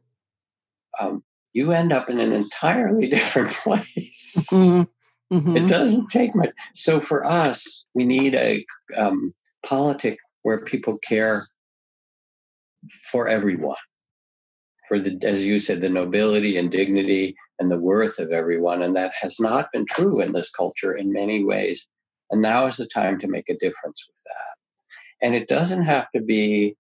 [1.00, 4.48] um, you end up in an entirely different place.
[4.52, 5.36] Mm-hmm.
[5.36, 5.58] Mm-hmm.
[5.58, 6.50] It doesn't take much.
[6.74, 8.66] So for us, we need a
[8.98, 11.46] um, politic where people care
[13.12, 13.78] for everyone,
[14.88, 18.82] for the, as you said, the nobility and dignity and the worth of everyone.
[18.82, 21.88] And that has not been true in this culture in many ways.
[22.32, 24.59] And now is the time to make a difference with that.
[25.22, 26.76] And it doesn't have to be,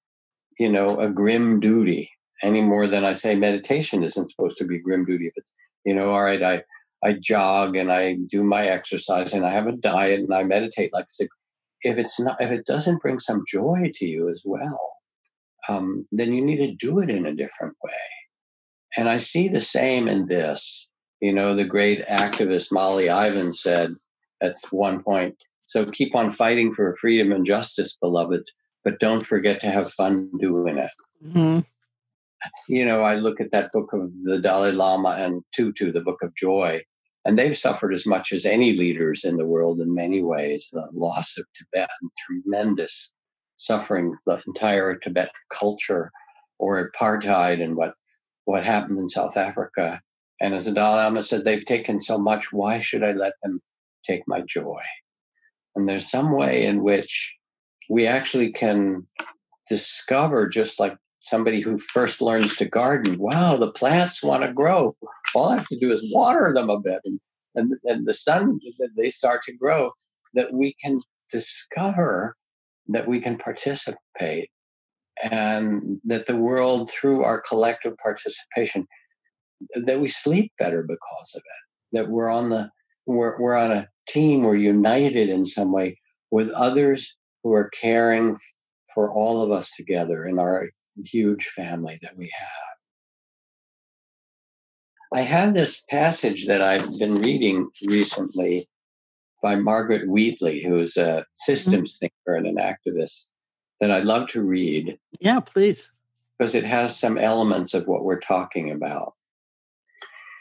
[0.57, 4.79] you know, a grim duty any more than I say meditation isn't supposed to be
[4.79, 5.27] grim duty.
[5.27, 5.53] If it's,
[5.85, 6.63] you know, all right, I
[7.03, 10.93] I jog and I do my exercise and I have a diet and I meditate
[10.93, 11.07] like.
[11.81, 14.79] If it's not, if it doesn't bring some joy to you as well,
[15.69, 17.91] um, then you need to do it in a different way.
[18.97, 20.89] And I see the same in this.
[21.21, 23.93] You know, the great activist Molly Ivins said
[24.41, 28.43] at one point, so keep on fighting for freedom and justice, beloved,
[28.83, 30.91] but don't forget to have fun doing it.
[31.25, 31.59] Mm-hmm
[32.67, 36.21] you know, I look at that book of the Dalai Lama and Tutu, the Book
[36.21, 36.81] of Joy,
[37.25, 40.69] and they've suffered as much as any leaders in the world in many ways.
[40.71, 43.13] The loss of Tibet and tremendous
[43.57, 46.11] suffering, the entire Tibetan culture,
[46.59, 47.93] or apartheid, and what
[48.45, 50.01] what happened in South Africa.
[50.41, 52.53] And as the Dalai Lama said, they've taken so much.
[52.53, 53.61] Why should I let them
[54.05, 54.81] take my joy?
[55.75, 57.35] And there's some way in which
[57.89, 59.07] we actually can
[59.67, 64.95] discover, just like somebody who first learns to garden, wow, the plants want to grow.
[65.35, 67.19] All I have to do is water them a bit, and
[67.55, 68.59] and, and the sun
[68.97, 69.91] they start to grow.
[70.33, 70.99] That we can
[71.31, 72.35] discover
[72.87, 74.49] that we can participate,
[75.31, 78.87] and that the world through our collective participation,
[79.75, 81.97] that we sleep better because of it.
[81.97, 82.69] That we're on the
[83.15, 84.43] we're we're on a team.
[84.43, 85.99] We're united in some way
[86.31, 88.37] with others who are caring
[88.93, 90.69] for all of us together in our
[91.03, 92.47] huge family that we have.
[95.11, 98.67] I have this passage that I've been reading recently
[99.41, 101.21] by Margaret Wheatley, who's a mm-hmm.
[101.33, 102.05] systems mm-hmm.
[102.05, 103.31] thinker and an activist,
[103.79, 104.99] that I'd love to read.
[105.19, 105.91] Yeah, please.
[106.37, 109.13] Because it has some elements of what we're talking about.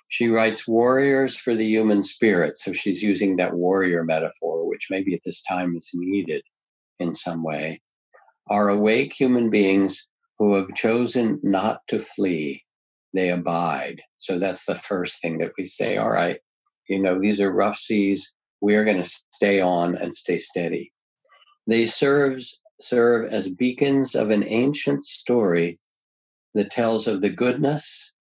[0.09, 2.59] She writes warriors for the human spirit.
[2.59, 6.43] So she's using that warrior metaphor, which maybe at this time is needed
[6.99, 7.81] in some way,
[8.49, 10.07] are awake human beings
[10.39, 12.65] who have chosen not to flee,
[13.13, 14.03] they abide.
[14.17, 16.39] So that's the first thing that we say, all right,
[16.89, 18.35] you know, these are rough seas.
[18.61, 20.93] We are going to stay on and stay steady.
[21.67, 25.79] They serves, serve as beacons of an ancient story
[26.55, 28.13] that tells of the goodness,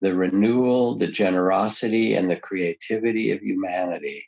[0.00, 4.26] the renewal, the generosity, and the creativity of humanity.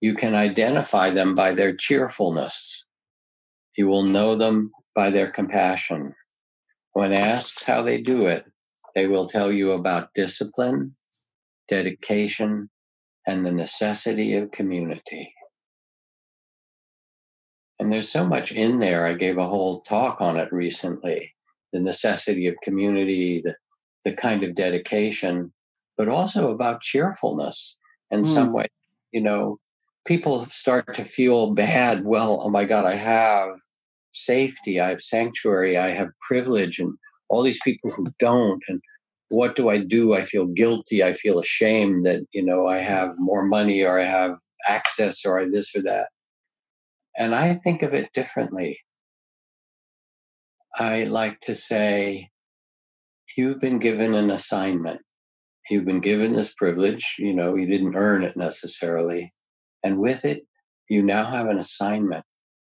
[0.00, 2.84] You can identify them by their cheerfulness.
[3.76, 6.14] You will know them by their compassion.
[6.92, 8.44] When asked how they do it,
[8.94, 10.96] they will tell you about discipline,
[11.68, 12.70] dedication,
[13.26, 15.34] and the necessity of community.
[17.78, 19.06] And there's so much in there.
[19.06, 21.34] I gave a whole talk on it recently
[21.72, 23.54] the necessity of community, the,
[24.04, 25.52] the kind of dedication,
[25.96, 27.76] but also about cheerfulness
[28.10, 28.34] in mm.
[28.34, 28.66] some way.
[29.12, 29.58] You know,
[30.04, 32.04] people start to feel bad.
[32.04, 33.50] Well, oh my God, I have
[34.12, 36.94] safety, I have sanctuary, I have privilege, and
[37.28, 38.62] all these people who don't.
[38.68, 38.80] And
[39.28, 40.14] what do I do?
[40.14, 41.04] I feel guilty.
[41.04, 44.32] I feel ashamed that, you know, I have more money or I have
[44.68, 46.08] access or I this or that.
[47.16, 48.80] And I think of it differently.
[50.78, 52.30] I like to say,
[53.36, 55.00] you've been given an assignment.
[55.68, 57.16] You've been given this privilege.
[57.18, 59.32] You know, you didn't earn it necessarily.
[59.84, 60.46] And with it,
[60.88, 62.24] you now have an assignment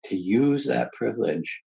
[0.06, 1.62] to use that privilege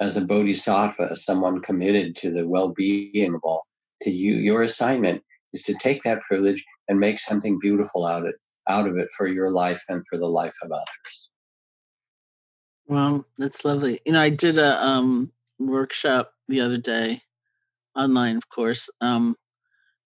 [0.00, 3.62] as a bodhisattva, as someone committed to the well being of all.
[4.02, 5.22] To you, your assignment
[5.52, 8.34] is to take that privilege and make something beautiful out of it,
[8.68, 11.30] out of it for your life and for the life of others.
[12.86, 14.00] Well, that's lovely.
[14.04, 17.22] You know, I did a um, workshop the other day,
[17.96, 19.36] online, of course, um,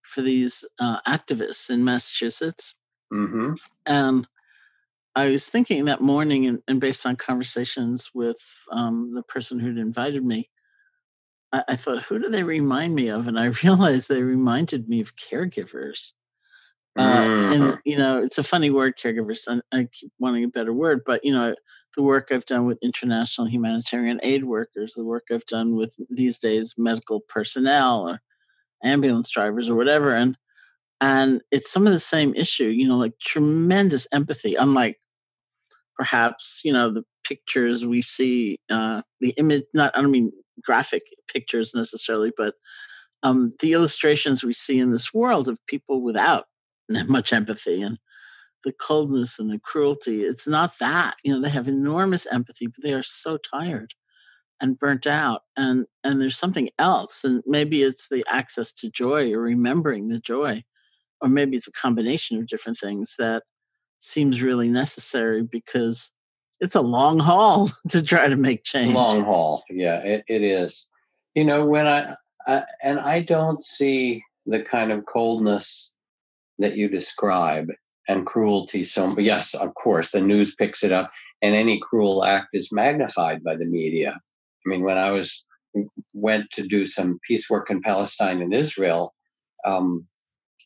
[0.02, 2.74] for these uh, activists in Massachusetts.
[3.12, 3.54] Mm-hmm.
[3.86, 4.26] And
[5.14, 8.38] I was thinking that morning, and, and based on conversations with
[8.70, 10.50] um, the person who'd invited me,
[11.52, 13.26] I, I, thought, who do they remind me of?
[13.26, 16.12] And I realized they reminded me of caregivers.
[16.98, 17.54] Uh, mm.
[17.54, 19.42] And you know, it's a funny word, caregivers.
[19.46, 21.54] I, I keep wanting a better word, but you know,
[21.96, 26.38] the work I've done with international humanitarian aid workers, the work I've done with these
[26.38, 28.20] days medical personnel or
[28.82, 30.36] ambulance drivers or whatever, and
[31.00, 32.66] and it's some of the same issue.
[32.66, 34.98] You know, like tremendous empathy, unlike
[35.96, 39.62] perhaps you know the pictures we see, uh, the image.
[39.72, 40.32] Not I don't mean
[40.64, 42.54] graphic pictures necessarily, but
[43.22, 46.46] um, the illustrations we see in this world of people without
[46.88, 47.98] much empathy and
[48.64, 50.22] the coldness and the cruelty.
[50.22, 51.16] It's not that.
[51.22, 53.94] You know, they have enormous empathy, but they are so tired
[54.60, 55.42] and burnt out.
[55.56, 57.24] And and there's something else.
[57.24, 60.64] And maybe it's the access to joy or remembering the joy.
[61.20, 63.42] Or maybe it's a combination of different things that
[63.98, 66.12] seems really necessary because
[66.60, 68.94] it's a long haul to try to make change.
[68.94, 69.64] Long haul.
[69.68, 70.88] Yeah, it, it is.
[71.34, 72.14] You know, when I,
[72.46, 75.92] I and I don't see the kind of coldness
[76.58, 77.68] that you describe
[78.08, 81.10] and cruelty so yes of course the news picks it up
[81.42, 84.18] and any cruel act is magnified by the media.
[84.66, 85.44] I mean when i was
[86.12, 89.14] went to do some peace work in palestine and israel
[89.64, 90.06] um,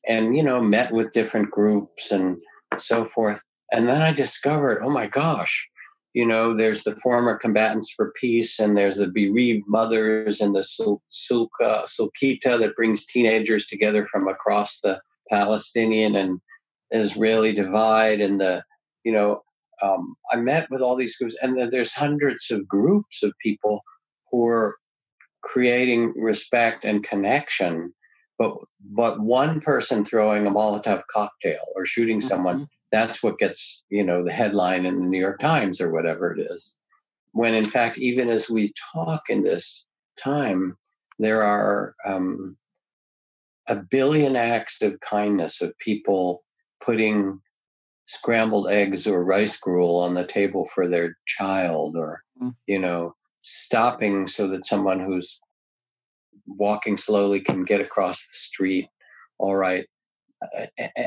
[0.09, 2.41] and you know met with different groups and
[2.79, 5.69] so forth and then i discovered oh my gosh
[6.15, 10.61] you know there's the former combatants for peace and there's the bereaved mothers and the
[10.61, 15.01] sulka sulkita that brings teenagers together from across the
[15.33, 16.41] Palestinian and
[16.91, 18.63] Israeli divide and the,
[19.05, 19.43] you know,
[19.83, 23.83] um, I met with all these groups, and then there's hundreds of groups of people
[24.31, 24.77] who are
[25.43, 27.93] creating respect and connection.
[28.39, 32.29] But but one person throwing a Molotov cocktail or shooting mm-hmm.
[32.29, 36.33] someone, that's what gets you know the headline in the New York Times or whatever
[36.33, 36.77] it is.
[37.33, 39.87] When in fact, even as we talk in this
[40.23, 40.77] time,
[41.19, 42.57] there are um,
[43.73, 46.45] a billion acts of kindness of people
[46.85, 47.41] putting
[48.05, 52.55] scrambled eggs or rice gruel on the table for their child or mm.
[52.67, 55.41] you know stopping so that someone who's
[56.47, 58.89] walking slowly can get across the street
[59.39, 59.87] all right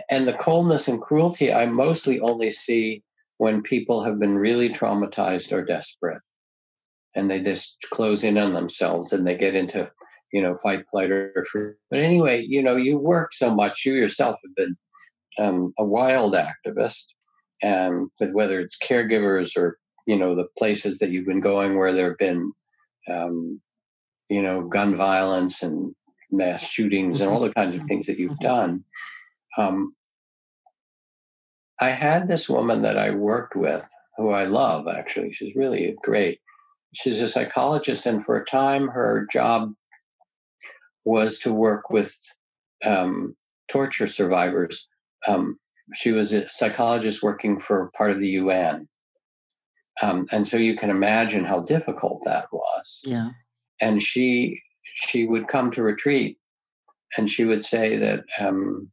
[0.09, 3.03] and the coldness and cruelty i mostly only see
[3.37, 6.21] when people have been really traumatized or desperate
[7.13, 9.87] and they just close in on themselves and they get into
[10.35, 11.71] you know, fight, flight, or free.
[11.89, 13.85] But anyway, you know, you work so much.
[13.85, 14.75] You yourself have been
[15.39, 17.13] um, a wild activist,
[17.63, 21.93] and with whether it's caregivers or you know the places that you've been going where
[21.93, 22.51] there have been,
[23.09, 23.61] um,
[24.29, 25.95] you know, gun violence and
[26.29, 27.87] mass shootings and all the kinds of mm-hmm.
[27.87, 28.45] things that you've mm-hmm.
[28.45, 28.83] done.
[29.57, 29.95] Um,
[31.79, 35.31] I had this woman that I worked with, who I love actually.
[35.31, 36.41] She's really great.
[36.93, 39.71] She's a psychologist, and for a time, her job
[41.05, 42.13] was to work with
[42.83, 43.35] um,
[43.69, 44.87] torture survivors.
[45.27, 45.57] Um,
[45.93, 48.87] she was a psychologist working for part of the UN.
[50.01, 53.01] Um, and so you can imagine how difficult that was.
[53.05, 53.29] Yeah.
[53.79, 56.37] And she she would come to retreat
[57.17, 58.89] and she would say that um,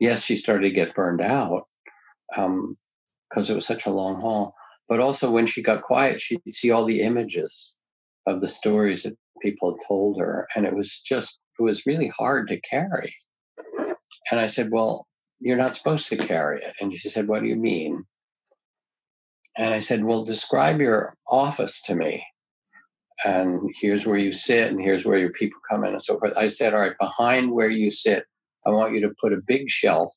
[0.00, 1.64] yes, she started to get burned out
[2.30, 2.76] because um,
[3.36, 4.54] it was such a long haul.
[4.88, 7.74] But also when she got quiet, she'd see all the images
[8.26, 10.48] of the stories that people had told her.
[10.54, 13.14] And it was just it was really hard to carry.
[14.30, 15.06] And I said, Well,
[15.40, 16.74] you're not supposed to carry it.
[16.80, 18.04] And she said, What do you mean?
[19.56, 22.24] And I said, Well, describe your office to me.
[23.24, 26.32] And here's where you sit, and here's where your people come in, and so forth.
[26.36, 28.24] I said, All right, behind where you sit,
[28.66, 30.12] I want you to put a big shelf.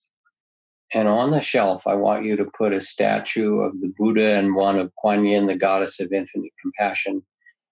[0.94, 4.56] And on the shelf, I want you to put a statue of the Buddha and
[4.56, 7.24] one of Kuan Yin, the goddess of infinite compassion,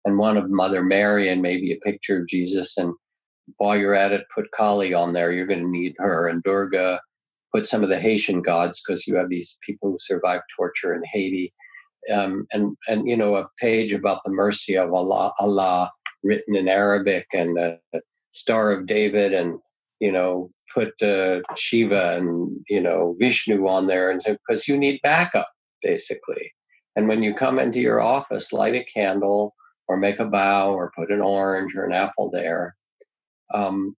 [0.03, 2.75] and one of Mother Mary, and maybe a picture of Jesus.
[2.77, 2.93] And
[3.57, 5.31] while you're at it, put Kali on there.
[5.31, 6.99] You're going to need her and Durga.
[7.53, 11.03] Put some of the Haitian gods because you have these people who survived torture in
[11.11, 11.53] Haiti,
[12.11, 15.91] um, and and you know a page about the mercy of Allah, Allah
[16.23, 17.77] written in Arabic, and a,
[18.31, 19.59] Star of David and
[19.99, 24.99] you know put uh, Shiva and you know Vishnu on there, and because you need
[25.03, 25.49] backup
[25.83, 26.53] basically.
[26.95, 29.55] And when you come into your office, light a candle
[29.87, 32.75] or make a bow or put an orange or an apple there,
[33.53, 33.95] um,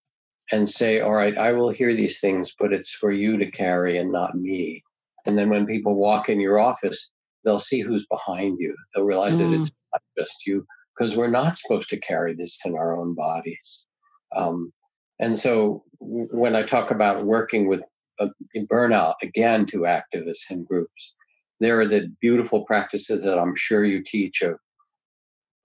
[0.52, 3.98] and say, "All right, I will hear these things, but it's for you to carry
[3.98, 4.84] and not me."
[5.26, 7.10] And then when people walk in your office,
[7.43, 8.76] they'll see who's behind you.
[8.93, 9.50] They'll realize mm.
[9.50, 10.66] that it's not just you,
[10.96, 13.88] because we're not supposed to carry this in our own bodies.
[14.36, 14.72] Um,
[15.20, 17.82] and so when I talk about working with
[18.20, 18.28] uh,
[18.72, 21.14] burnout, again, to activists and groups,
[21.60, 24.58] there are the beautiful practices that I'm sure you teach of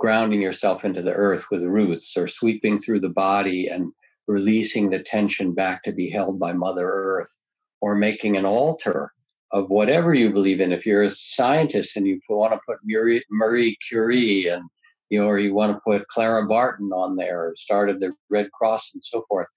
[0.00, 3.92] grounding yourself into the earth with roots or sweeping through the body and
[4.26, 7.36] releasing the tension back to be held by Mother Earth
[7.80, 9.12] or making an altar
[9.52, 10.72] of whatever you believe in.
[10.72, 12.78] If you're a scientist and you want to put
[13.30, 14.64] Marie, Curie and
[15.10, 18.90] you know, or you want to put Clara Barton on there, started the Red Cross
[18.94, 19.48] and so forth.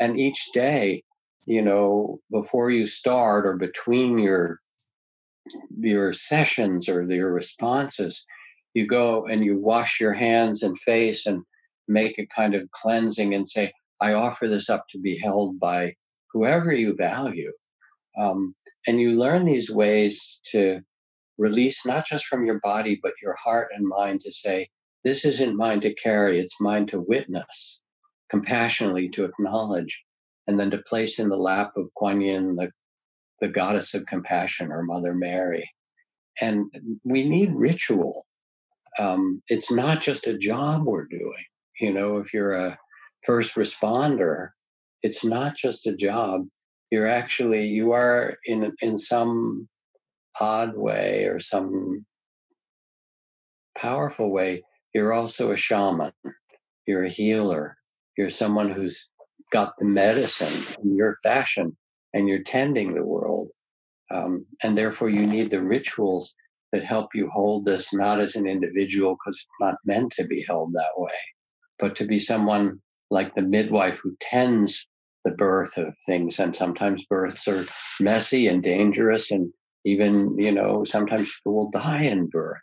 [0.00, 1.04] And each day,
[1.46, 4.60] you know, before you start or between your
[5.78, 8.24] your sessions or your responses,
[8.74, 11.42] you go and you wash your hands and face and
[11.88, 15.94] make a kind of cleansing and say, I offer this up to be held by
[16.32, 17.52] whoever you value.
[18.18, 18.54] Um,
[18.86, 20.80] and you learn these ways to
[21.38, 24.68] release not just from your body, but your heart and mind to say,
[25.04, 27.80] this isn't mine to carry, it's mine to witness,
[28.30, 30.04] compassionately to acknowledge,
[30.46, 32.70] and then to place in the lap of Kuan Yin, the,
[33.40, 35.70] the goddess of compassion, or Mother Mary.
[36.40, 36.66] And
[37.04, 38.26] we need ritual.
[38.98, 41.44] Um, it's not just a job we're doing.
[41.80, 42.78] You know, if you're a
[43.24, 44.50] first responder,
[45.02, 46.42] it's not just a job.
[46.90, 49.68] You're actually, you are in, in some
[50.40, 52.04] odd way or some
[53.76, 54.62] powerful way
[54.94, 56.12] you're also a shaman,
[56.86, 57.76] you're a healer,
[58.16, 59.08] you're someone who's
[59.52, 61.76] got the medicine in your fashion
[62.12, 63.50] and you're tending the world.
[64.12, 66.34] Um, and therefore, you need the rituals
[66.72, 70.44] that help you hold this not as an individual because it's not meant to be
[70.46, 71.10] held that way,
[71.78, 74.86] but to be someone like the midwife who tends
[75.24, 76.38] the birth of things.
[76.38, 77.66] And sometimes births are
[78.00, 79.52] messy and dangerous, and
[79.84, 82.58] even, you know, sometimes people will die in birth.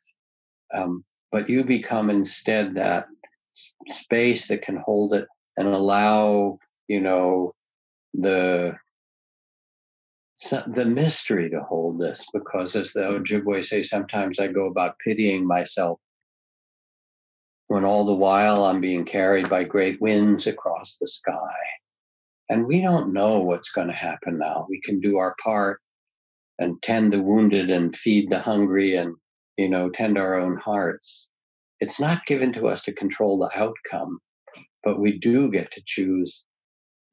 [0.74, 3.06] Um, but you become instead that
[3.90, 5.28] space that can hold it
[5.58, 7.54] and allow you know
[8.14, 8.74] the
[10.68, 15.46] the mystery to hold this because as the ojibwe say sometimes i go about pitying
[15.46, 16.00] myself.
[17.68, 21.56] When all the while i'm being carried by great winds across the sky.
[22.50, 24.66] And we don't know what's going to happen now.
[24.70, 25.82] We can do our part
[26.60, 29.16] and tend the wounded and feed the hungry and
[29.58, 31.30] you know, tend our own hearts.
[31.80, 34.20] It's not given to us to control the outcome,
[34.84, 36.46] but we do get to choose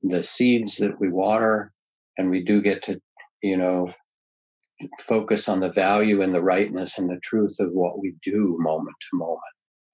[0.02, 1.72] the seeds that we water,
[2.18, 3.00] and we do get to,
[3.44, 3.92] you know,
[5.06, 8.96] focus on the value and the rightness and the truth of what we do moment
[9.02, 9.40] to moment.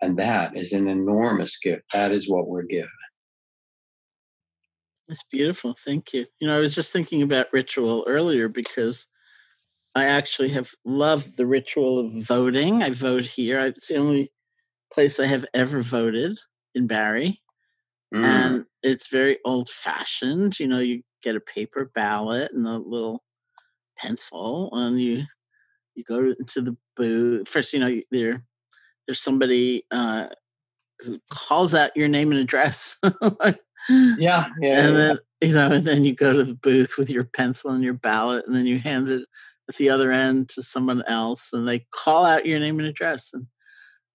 [0.00, 1.84] And that is an enormous gift.
[1.92, 2.88] That is what we're given.
[5.08, 5.74] It's beautiful.
[5.84, 6.26] Thank you.
[6.38, 9.08] You know, I was just thinking about ritual earlier because
[9.96, 12.84] I actually have loved the ritual of voting.
[12.84, 13.58] I vote here.
[13.58, 14.30] It's the only
[14.92, 16.38] place I have ever voted
[16.76, 17.40] in Barre.
[18.14, 18.22] Mm.
[18.22, 20.60] And it's very old fashioned.
[20.60, 23.24] You know, you get a paper ballot and a little
[24.00, 25.24] pencil and you
[25.94, 27.48] you go into the booth.
[27.48, 28.44] First, you know, there
[29.06, 30.26] there's somebody uh,
[31.00, 32.96] who calls out your name and address.
[33.88, 34.86] yeah, yeah.
[34.86, 37.82] And then you know, and then you go to the booth with your pencil and
[37.82, 39.24] your ballot, and then you hand it
[39.70, 43.30] at the other end to someone else and they call out your name and address
[43.32, 43.46] and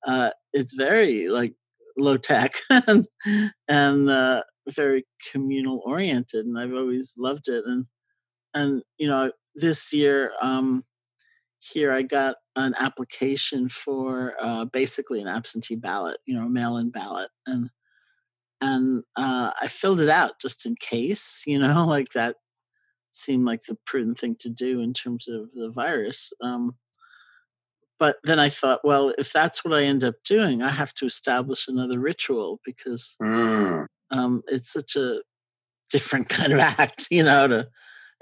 [0.06, 1.54] uh, it's very like
[1.98, 3.08] low tech and,
[3.70, 7.86] and uh, very communal oriented and i've always loved it and
[8.54, 10.84] and you know this year um
[11.60, 16.90] here i got an application for uh, basically an absentee ballot you know a mail-in
[16.90, 17.70] ballot and
[18.62, 22.36] and uh, i filled it out just in case you know like that
[23.16, 26.34] seemed like the prudent thing to do in terms of the virus.
[26.42, 26.76] Um,
[27.98, 31.06] but then I thought, well, if that's what I end up doing, I have to
[31.06, 33.86] establish another ritual because mm.
[34.12, 35.22] um, it's such a
[35.90, 37.48] different kind of act, you know.
[37.48, 37.68] To,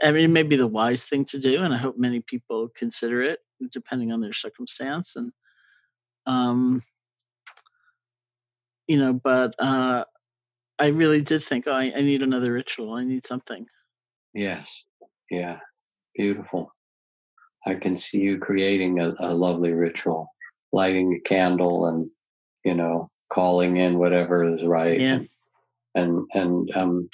[0.01, 2.69] I mean, it may be the wise thing to do, and I hope many people
[2.75, 3.39] consider it,
[3.71, 5.15] depending on their circumstance.
[5.15, 5.31] And,
[6.25, 6.83] um,
[8.87, 10.05] you know, but uh,
[10.79, 12.93] I really did think, oh, I, I need another ritual.
[12.93, 13.67] I need something.
[14.33, 14.83] Yes.
[15.29, 15.59] Yeah.
[16.15, 16.73] Beautiful.
[17.65, 20.27] I can see you creating a, a lovely ritual,
[20.73, 22.09] lighting a candle and,
[22.65, 24.99] you know, calling in whatever is right.
[24.99, 25.19] Yeah.
[25.95, 27.09] And, and and um,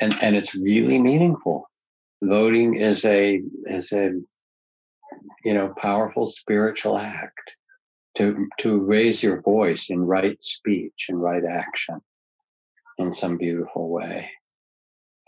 [0.00, 1.69] and and it's really meaningful.
[2.22, 4.10] Voting is a is a
[5.44, 7.56] you know powerful spiritual act
[8.16, 12.00] to to raise your voice in right speech and right action
[12.98, 14.30] in some beautiful way.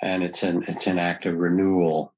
[0.03, 2.13] And it's an it's an act of renewal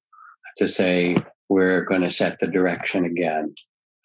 [0.59, 1.17] to say
[1.49, 3.55] we're going to set the direction again.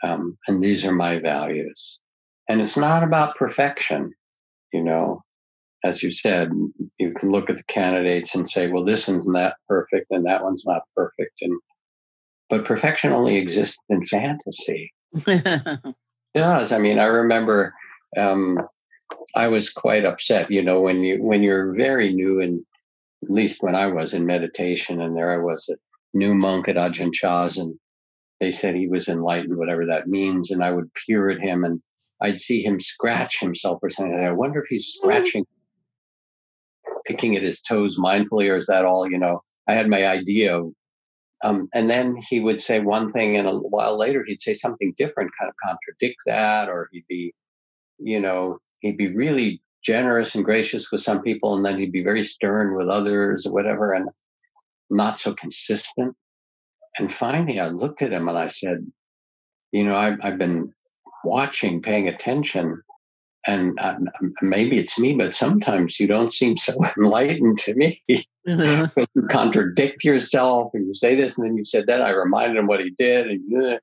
[0.03, 1.99] Um, and these are my values.
[2.47, 4.13] And it's not about perfection
[4.73, 5.23] you know
[5.83, 6.51] as you said
[6.97, 10.43] you can look at the candidates and say well this one's not perfect and that
[10.43, 11.53] one's not perfect and
[12.49, 14.91] but perfection only exists in fantasy
[15.27, 15.95] it
[16.33, 17.73] does i mean i remember
[18.17, 18.57] um,
[19.35, 22.63] i was quite upset you know when you when you're very new and
[23.23, 25.75] at least when I was in meditation, and there I was, a
[26.17, 27.77] new monk at Ajahn Chah's, and
[28.39, 30.51] they said he was enlightened, whatever that means.
[30.51, 31.81] And I would peer at him, and
[32.21, 34.19] I'd see him scratch himself or something.
[34.19, 35.45] I wonder if he's scratching,
[37.09, 39.09] picking at his toes mindfully, or is that all?
[39.09, 40.61] You know, I had my idea.
[41.43, 44.93] Um, and then he would say one thing, and a while later he'd say something
[44.95, 47.33] different, kind of contradict that, or he'd be,
[47.97, 52.03] you know, he'd be really generous and gracious with some people, and then he'd be
[52.03, 54.09] very stern with others or whatever, and
[54.91, 56.15] not so consistent.
[56.99, 58.85] And finally, I looked at him and I said,
[59.71, 60.73] You know, I've, I've been
[61.23, 62.81] watching, paying attention,
[63.47, 63.95] and uh,
[64.41, 67.97] maybe it's me, but sometimes you don't seem so enlightened to me.
[68.09, 68.99] Mm-hmm.
[69.15, 72.01] you contradict yourself, and you say this, and then you said that.
[72.01, 73.79] I reminded him what he did, and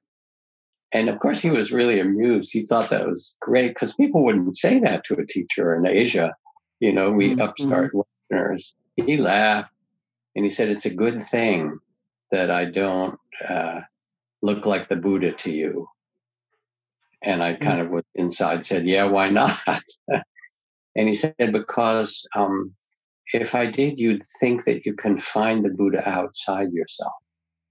[0.93, 2.53] and of course, he was really amused.
[2.53, 6.35] He thought that was great because people wouldn't say that to a teacher in Asia.
[6.81, 7.41] You know, we mm-hmm.
[7.41, 8.75] upstart Westerners.
[8.97, 9.73] He laughed
[10.35, 11.79] and he said, It's a good thing
[12.31, 13.81] that I don't uh,
[14.43, 15.89] look like the Buddha to you.
[17.27, 17.99] And I kind mm-hmm.
[17.99, 19.59] of inside said, Yeah, why not?
[20.09, 22.72] and he said, Because um,
[23.35, 27.12] if I did, you'd think that you can find the Buddha outside yourself.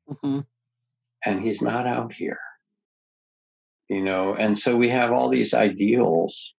[0.10, 0.41] Mm-hmm.
[1.26, 2.39] And he's not out here
[3.89, 6.53] you know and so we have all these ideals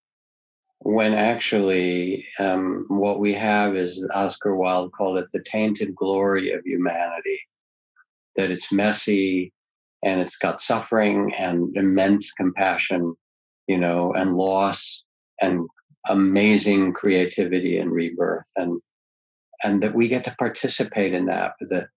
[0.81, 6.61] when actually um, what we have is oscar wilde called it the tainted glory of
[6.65, 7.41] humanity
[8.37, 9.53] that it's messy
[10.05, 13.15] and it's got suffering and immense compassion
[13.67, 15.03] you know and loss
[15.41, 15.67] and
[16.09, 18.51] amazing creativity and rebirth.
[18.57, 18.81] And
[19.65, 21.89] and that we get to participate in that with a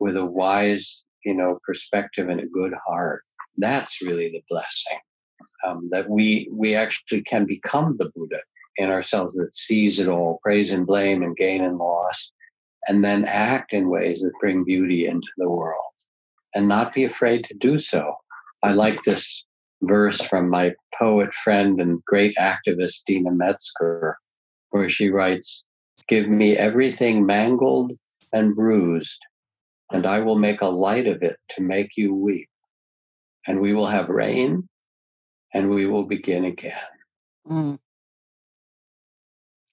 [0.00, 3.22] with a wise you know perspective and a good heart.
[3.56, 5.00] That's really the blessing
[5.66, 8.40] um, that we we actually can become the Buddha
[8.76, 12.30] in ourselves that sees it all, praise and blame and gain and loss,
[12.86, 15.87] and then act in ways that bring beauty into the world,
[16.54, 18.14] and not be afraid to do so.
[18.62, 19.44] I like this
[19.82, 24.16] verse from my poet friend and great activist Deena Metzger,
[24.70, 25.64] where she writes,
[26.08, 27.92] "Give me everything mangled
[28.32, 29.20] and bruised."
[29.90, 32.48] And I will make a light of it to make you weep
[33.48, 34.68] and we will have rain
[35.54, 36.78] and we will begin again.
[37.50, 37.78] Mm.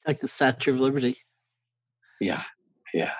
[0.07, 1.17] Like the Statue of Liberty.
[2.21, 2.43] Yeah,
[2.93, 3.11] yeah.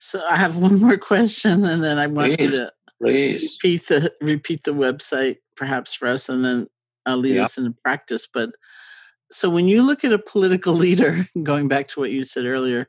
[0.00, 3.86] So I have one more question, and then I want please, you to please repeat
[3.88, 6.66] the repeat the website perhaps for us, and then
[7.04, 7.44] I'll lead yeah.
[7.44, 8.26] us into practice.
[8.32, 8.50] But
[9.30, 12.88] so when you look at a political leader, going back to what you said earlier,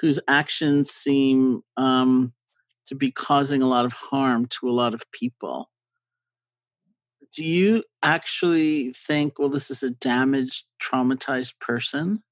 [0.00, 2.32] whose actions seem um,
[2.86, 5.70] to be causing a lot of harm to a lot of people,
[7.34, 12.22] do you actually think, well, this is a damaged, traumatized person?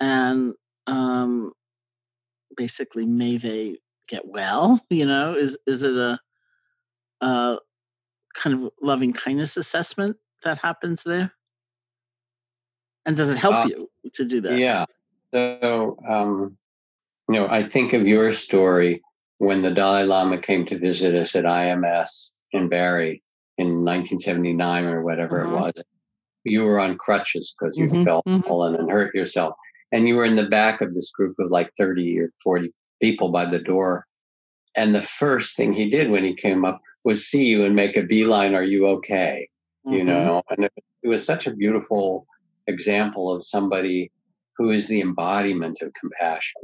[0.00, 0.54] And
[0.88, 1.52] um,
[2.56, 3.78] basically, may they
[4.08, 4.80] get well?
[4.90, 6.18] You know, is is it a,
[7.20, 7.58] a
[8.34, 11.32] kind of loving kindness assessment that happens there?
[13.04, 14.58] And does it help uh, you to do that?
[14.58, 14.84] Yeah.
[15.32, 16.56] So, um,
[17.28, 19.02] you know, I think of your story
[19.38, 23.22] when the Dalai Lama came to visit us at IMS in Barre
[23.58, 25.54] in 1979 or whatever mm-hmm.
[25.54, 25.72] it was.
[26.44, 28.04] You were on crutches because you mm-hmm.
[28.04, 28.74] fell mm-hmm.
[28.74, 29.54] and hurt yourself.
[29.92, 33.30] And you were in the back of this group of like 30 or 40 people
[33.30, 34.06] by the door.
[34.76, 37.96] And the first thing he did when he came up was see you and make
[37.96, 39.48] a beeline, Are you okay?
[39.84, 40.08] You mm-hmm.
[40.08, 40.72] know, and it,
[41.02, 42.26] it was such a beautiful
[42.66, 44.10] example of somebody
[44.56, 46.62] who is the embodiment of compassion.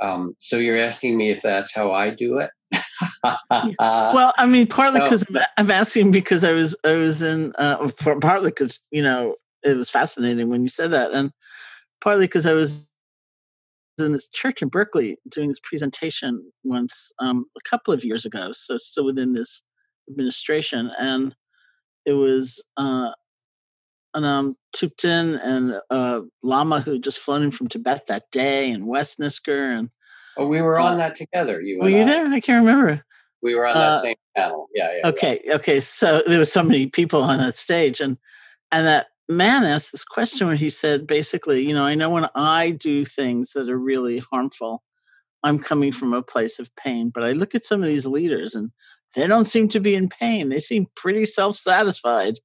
[0.00, 2.50] Um, so you're asking me if that's how I do it?
[3.80, 5.42] well, I mean, partly because no.
[5.56, 7.88] I'm asking because I was I was in uh,
[8.20, 11.32] partly because you know it was fascinating when you said that, and
[12.00, 12.90] partly because I was
[13.98, 18.52] in this church in Berkeley doing this presentation once um, a couple of years ago,
[18.52, 19.62] so still within this
[20.10, 21.34] administration, and
[22.04, 23.10] it was uh,
[24.14, 29.70] and I'm and uh, Lama who just flown in from Tibet that day, and Westminster,
[29.70, 29.90] and
[30.36, 31.60] oh, we were on uh, that together.
[31.60, 32.04] You were you I.
[32.04, 32.26] there?
[32.26, 33.04] I can't remember.
[33.42, 34.68] We were on that uh, same panel.
[34.74, 35.08] Yeah, yeah.
[35.08, 35.80] Okay, okay.
[35.80, 38.18] So there were so many people on that stage, and
[38.72, 42.28] and that man asked this question when he said, basically, you know, I know when
[42.34, 44.82] I do things that are really harmful,
[45.42, 47.10] I'm coming from a place of pain.
[47.14, 48.70] But I look at some of these leaders and
[49.14, 50.48] they don't seem to be in pain.
[50.48, 52.40] They seem pretty self satisfied.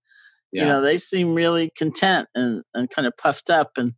[0.51, 0.63] Yeah.
[0.63, 3.71] You know, they seem really content and, and kind of puffed up.
[3.77, 3.93] And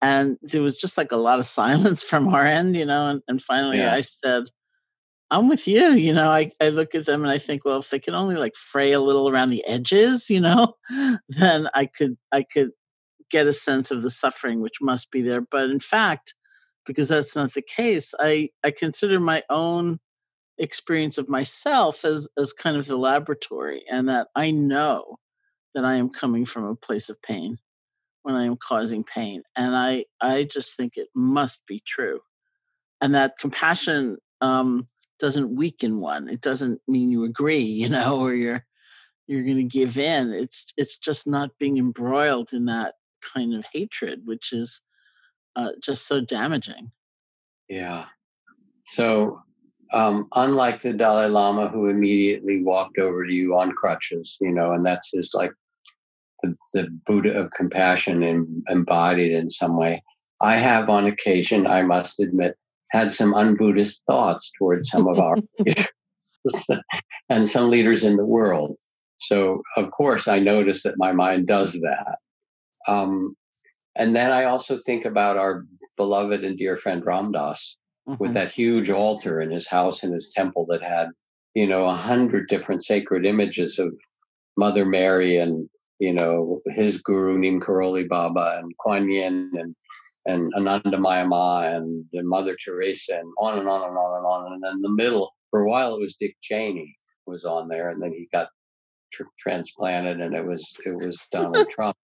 [0.00, 3.08] and there was just like a lot of silence from our end, you know.
[3.08, 3.94] And, and finally yeah.
[3.94, 4.44] I said,
[5.30, 5.90] I'm with you.
[5.92, 8.36] You know, I, I look at them and I think, well, if they could only
[8.36, 10.74] like fray a little around the edges, you know,
[11.28, 12.70] then I could I could
[13.30, 15.42] get a sense of the suffering which must be there.
[15.42, 16.34] But in fact,
[16.86, 20.00] because that's not the case, I, I consider my own
[20.56, 25.18] experience of myself as as kind of the laboratory and that I know
[25.74, 27.58] that I am coming from a place of pain
[28.22, 29.42] when I am causing pain.
[29.56, 32.20] And I I just think it must be true.
[33.00, 36.28] And that compassion um doesn't weaken one.
[36.28, 38.64] It doesn't mean you agree, you know, or you're
[39.26, 40.32] you're going to give in.
[40.32, 42.94] It's it's just not being embroiled in that
[43.34, 44.80] kind of hatred, which is
[45.56, 46.92] uh, just so damaging.
[47.68, 48.06] Yeah.
[48.86, 49.42] So,
[49.92, 54.72] um, unlike the Dalai Lama, who immediately walked over to you on crutches, you know,
[54.72, 55.52] and that's his like
[56.42, 60.02] the, the Buddha of compassion embodied in some way.
[60.40, 62.56] I have, on occasion, I must admit,
[62.90, 65.36] had some un-Buddhist thoughts towards some of our
[67.28, 68.76] and some leaders in the world.
[69.18, 72.18] So of course I notice that my mind does that.
[72.86, 73.36] Um,
[73.96, 75.64] and then I also think about our
[75.96, 77.76] beloved and dear friend Ram Dass
[78.08, 78.22] mm-hmm.
[78.22, 81.08] with that huge altar in his house in his temple that had,
[81.54, 83.92] you know, a hundred different sacred images of
[84.56, 85.68] Mother Mary and,
[85.98, 89.74] you know, his guru Neem Karoli Baba and Kuan Yin and
[90.26, 94.52] and Anandamayi Ma and Mother Teresa and on and on and on and on.
[94.52, 96.96] And then in the middle, for a while, it was Dick Cheney
[97.26, 98.48] was on there, and then he got
[99.12, 101.96] tr- transplanted, and it was it was Donald Trump.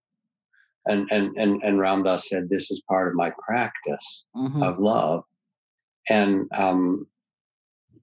[0.87, 4.63] And and and and Ram Dass said, "This is part of my practice mm-hmm.
[4.63, 5.25] of love,"
[6.09, 7.07] and um,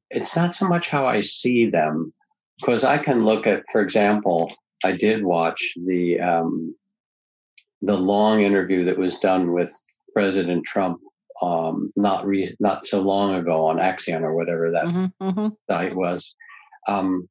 [0.10, 2.12] it's not so much how I see them,
[2.60, 4.52] because I can look at, for example,
[4.84, 6.76] I did watch the um,
[7.82, 9.72] the long interview that was done with
[10.14, 11.00] President Trump
[11.42, 15.48] um, not re- not so long ago on Axios or whatever that mm-hmm, mm-hmm.
[15.70, 16.36] site was,
[16.88, 17.28] um,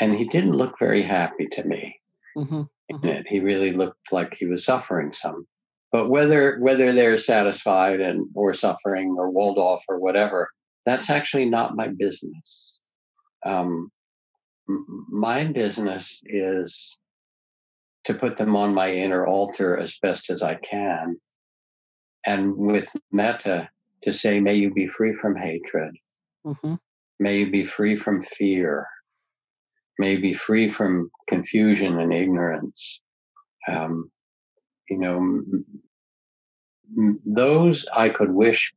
[0.00, 2.00] and he didn't look very happy to me.
[2.36, 2.62] Mm-hmm,
[2.92, 3.22] mm-hmm.
[3.28, 5.46] He really looked like he was suffering some.
[5.92, 10.50] But whether whether they're satisfied and or suffering or walled off or whatever,
[10.84, 12.78] that's actually not my business.
[13.46, 13.92] Um,
[14.68, 16.98] m- my business is
[18.04, 21.16] to put them on my inner altar as best as I can
[22.26, 23.68] and with metta
[24.02, 25.96] to say, may you be free from hatred.
[26.46, 26.74] Mm-hmm.
[27.20, 28.86] May you be free from fear.
[29.98, 33.00] May you be free from confusion and ignorance.
[33.68, 34.10] Um,
[34.90, 35.64] you know, m-
[36.98, 38.74] m- those I could wish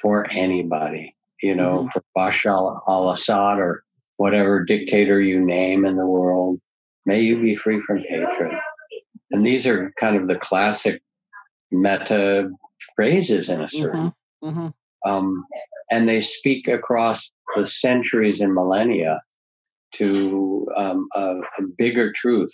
[0.00, 1.88] for anybody, you know, mm-hmm.
[1.88, 3.82] for Bashar al Assad or
[4.16, 6.60] whatever dictator you name in the world.
[7.06, 8.52] May you be free from hatred.
[9.30, 11.02] And these are kind of the classic
[11.70, 12.50] metta
[12.96, 14.48] phrases in a certain, mm-hmm.
[14.48, 15.10] Mm-hmm.
[15.10, 15.44] Um,
[15.90, 19.20] and they speak across the centuries and millennia
[19.92, 22.52] to um, a, a bigger truth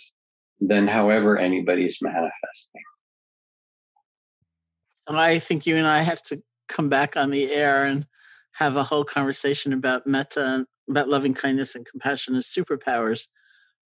[0.59, 2.81] than however anybody's manifesting.
[5.07, 8.05] So I think you and I have to come back on the air and
[8.53, 13.27] have a whole conversation about metta and about loving kindness and compassion as superpowers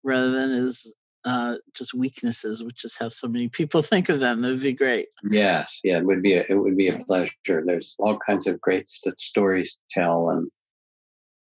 [0.03, 0.93] rather than as
[1.25, 4.41] uh, just weaknesses, which is how so many people think of them.
[4.41, 5.07] That would be great.
[5.29, 7.63] Yes, yeah, it would be a, it would be a pleasure.
[7.65, 10.49] There's all kinds of great st- stories to tell, and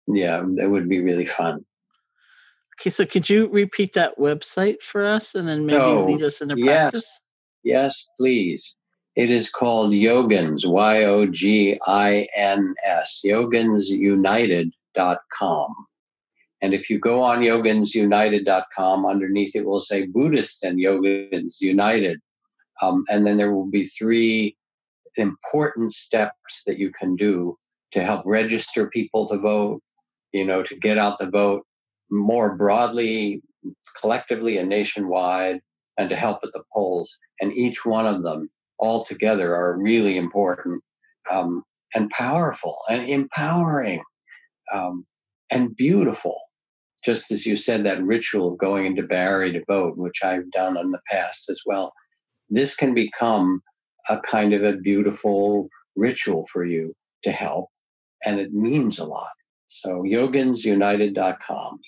[0.07, 1.65] yeah, it would be really fun.
[2.81, 6.41] Okay, so could you repeat that website for us, and then maybe so, lead us
[6.41, 7.21] into practice?
[7.63, 8.77] Yes, yes, please.
[9.17, 15.75] It is called Yogins, Y O G I N S, yoginsunited.com.
[16.63, 22.21] And if you go on yoginsunited.com, underneath it will say Buddhists and Yogins United.
[22.83, 24.57] Um, and then there will be three
[25.17, 27.57] important steps that you can do
[27.93, 29.83] to help register people to vote,
[30.33, 31.65] you know, to get out the vote
[32.11, 33.43] more broadly,
[34.01, 35.61] collectively, and nationwide,
[35.97, 37.17] and to help at the polls.
[37.41, 40.83] And each one of them all together are really important
[41.31, 41.63] um,
[41.95, 44.03] and powerful and empowering
[44.73, 45.07] um,
[45.51, 46.39] and beautiful
[47.05, 50.77] just as you said, that ritual of going into Barre to vote, which I've done
[50.77, 51.93] in the past as well,
[52.49, 53.63] this can become
[54.09, 57.69] a kind of a beautiful ritual for you to help.
[58.25, 59.33] And it means a lot.
[59.67, 61.81] So yoginsunited.com.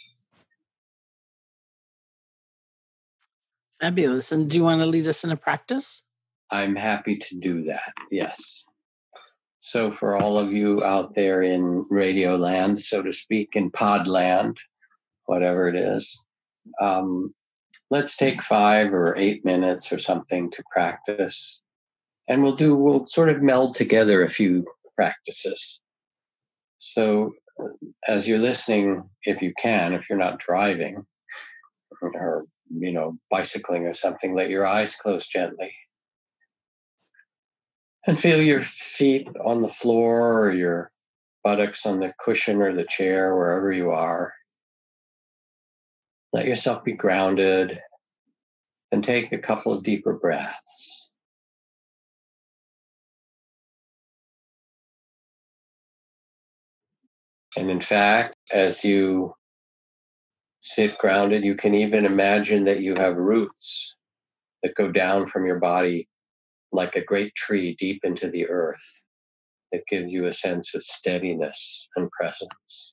[3.80, 4.32] Fabulous.
[4.32, 6.02] And do you want to lead us in a practice?
[6.50, 7.92] I'm happy to do that.
[8.10, 8.64] Yes.
[9.58, 14.06] So, for all of you out there in radio land, so to speak, in pod
[14.06, 14.56] land,
[15.26, 16.20] whatever it is,
[16.80, 17.34] um,
[17.90, 21.62] let's take five or eight minutes or something to practice.
[22.28, 24.64] And we'll do, we'll sort of meld together a few
[24.96, 25.80] practices.
[26.78, 27.32] So,
[28.06, 31.06] as you're listening, if you can, if you're not driving
[32.02, 35.72] or, you know, bicycling or something, let your eyes close gently
[38.06, 40.90] and feel your feet on the floor or your
[41.42, 44.32] buttocks on the cushion or the chair, wherever you are.
[46.36, 47.80] Let yourself be grounded
[48.92, 51.08] and take a couple of deeper breaths.
[57.56, 59.32] And in fact, as you
[60.60, 63.96] sit grounded, you can even imagine that you have roots
[64.62, 66.06] that go down from your body
[66.70, 69.06] like a great tree deep into the earth
[69.72, 72.92] that gives you a sense of steadiness and presence.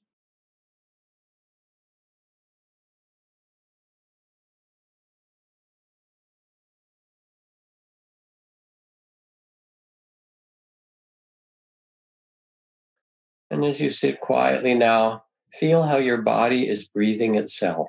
[13.53, 17.87] And as you sit quietly now, feel how your body is breathing itself.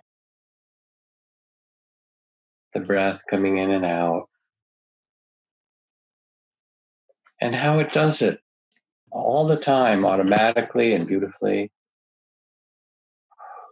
[2.75, 4.29] The breath coming in and out
[7.41, 8.41] and how it does it
[9.11, 11.73] all the time, automatically and beautifully,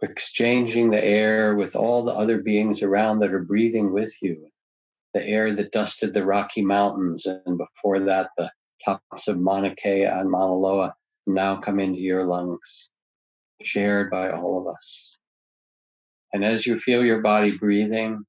[0.01, 4.47] exchanging the air with all the other beings around that are breathing with you.
[5.13, 8.49] The air that dusted the Rocky Mountains, and before that, the
[8.83, 10.95] tops of Mauna Kea and Mauna Loa
[11.25, 12.89] now come into your lungs,
[13.61, 15.17] shared by all of us.
[16.33, 18.25] And as you feel your body breathing,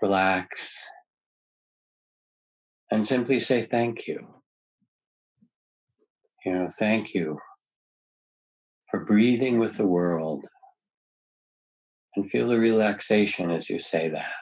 [0.00, 0.86] relax
[2.90, 4.26] and simply say thank you.
[6.44, 7.38] You know, thank you
[8.90, 10.44] for breathing with the world.
[12.14, 14.41] And feel the relaxation as you say that.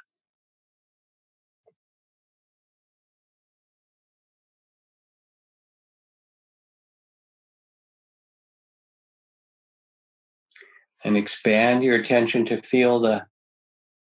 [11.04, 13.26] And expand your attention to feel the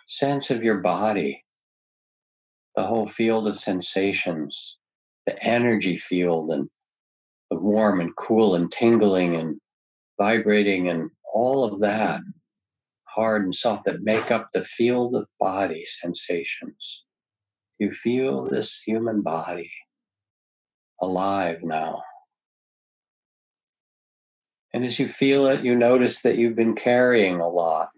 [0.07, 1.43] sense of your body
[2.75, 4.79] the whole field of sensations,
[5.27, 6.69] the energy field, and
[7.51, 9.61] the warm and cool and tingling and
[10.19, 12.21] vibrating and all of that,
[13.05, 17.05] hard and soft, that make up the field of body sensations.
[17.79, 19.71] You feel this human body
[21.01, 22.03] alive now.
[24.75, 27.91] And as you feel it, you notice that you've been carrying a lot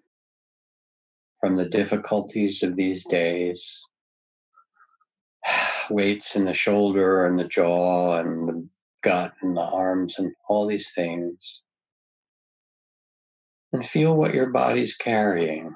[1.41, 3.85] from the difficulties of these days,
[5.91, 8.69] weights in the shoulder and the jaw and the
[9.03, 11.63] gut and the arms and all these things.
[13.73, 15.75] And feel what your body's carrying.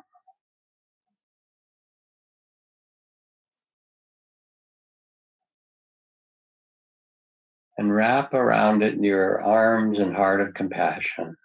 [7.78, 11.36] And wrap around it your arms and heart of compassion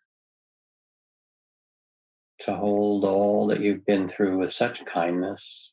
[2.39, 5.71] to hold all that you've been through with such kindness.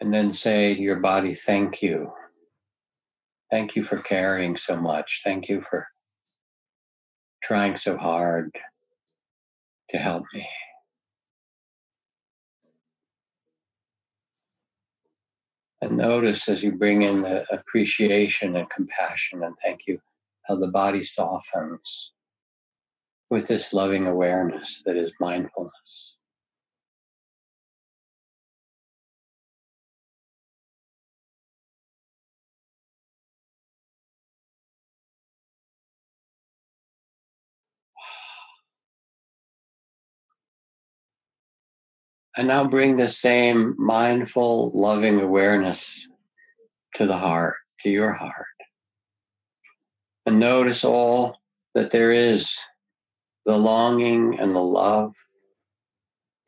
[0.00, 2.12] And then say to your body, thank you.
[3.52, 5.20] Thank you for carrying so much.
[5.22, 5.86] Thank you for
[7.42, 8.50] trying so hard
[9.90, 10.44] to help me.
[15.82, 19.98] And notice as you bring in the appreciation and compassion and thank you,
[20.44, 22.12] how the body softens
[23.30, 26.16] with this loving awareness that is mindfulness.
[42.36, 46.08] And now bring the same mindful, loving awareness
[46.94, 48.46] to the heart, to your heart.
[50.24, 51.38] And notice all
[51.74, 52.56] that there is
[53.44, 55.14] the longing and the love,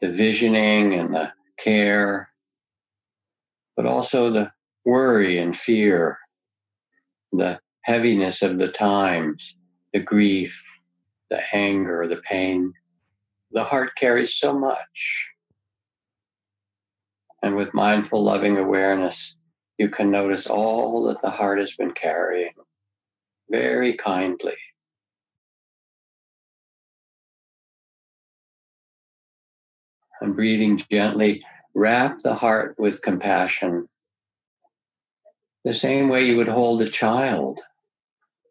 [0.01, 2.31] the visioning and the care,
[3.77, 4.53] but also the
[4.85, 6.19] worry and fear,
[7.33, 9.57] the heaviness of the times,
[9.93, 10.63] the grief,
[11.31, 12.73] the anger, the pain.
[13.53, 15.31] The heart carries so much.
[17.45, 19.37] And with mindful, loving awareness,
[19.77, 22.55] you can notice all that the heart has been carrying
[23.51, 24.57] very kindly.
[30.23, 33.91] And breathing gently, wrap the heart with compassion.
[35.67, 37.61] The same way you would hold a child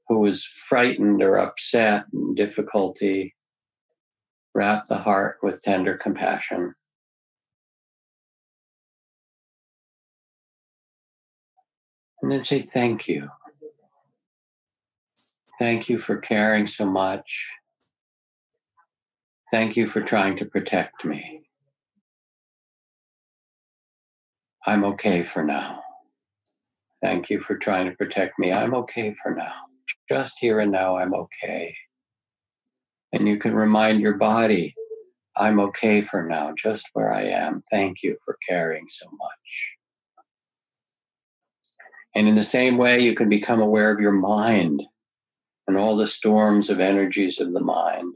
[0.08, 3.34] who is frightened or upset and difficulty.
[4.54, 6.76] Wrap the heart with tender compassion.
[12.24, 13.30] And then say thank you.
[15.60, 17.52] Thank you for caring so much.
[19.52, 21.42] Thank you for trying to protect me.
[24.66, 25.82] I'm okay for now.
[27.02, 28.54] Thank you for trying to protect me.
[28.54, 29.52] I'm okay for now.
[30.08, 31.76] Just here and now, I'm okay.
[33.12, 34.74] And you can remind your body,
[35.36, 37.64] I'm okay for now, just where I am.
[37.70, 39.74] Thank you for caring so much.
[42.16, 44.84] And in the same way, you can become aware of your mind
[45.68, 48.14] and all the storms of energies of the mind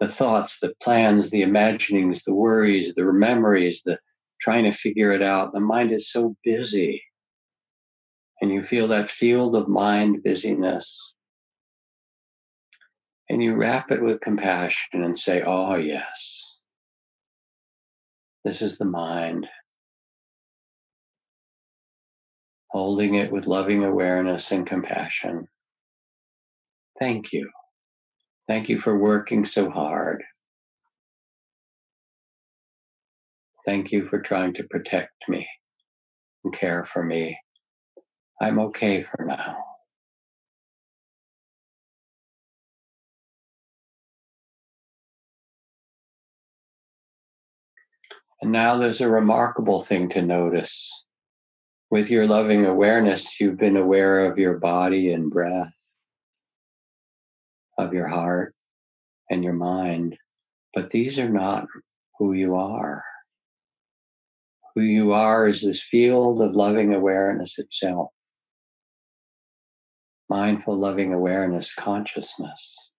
[0.00, 3.98] the thoughts, the plans, the imaginings, the worries, the memories, the
[4.40, 5.52] trying to figure it out.
[5.52, 7.02] The mind is so busy.
[8.40, 11.14] And you feel that field of mind busyness.
[13.30, 16.58] And you wrap it with compassion and say, Oh, yes,
[18.44, 19.46] this is the mind.
[22.74, 25.46] Holding it with loving awareness and compassion.
[26.98, 27.48] Thank you.
[28.48, 30.24] Thank you for working so hard.
[33.64, 35.48] Thank you for trying to protect me
[36.42, 37.38] and care for me.
[38.42, 39.56] I'm okay for now.
[48.42, 51.04] And now there's a remarkable thing to notice
[51.94, 55.78] with your loving awareness, you've been aware of your body and breath,
[57.78, 58.52] of your heart
[59.30, 60.16] and your mind,
[60.74, 61.68] but these are not
[62.18, 63.04] who you are.
[64.74, 68.08] Who you are is this field of loving awareness itself.
[70.28, 72.90] Mindful, loving awareness, consciousness.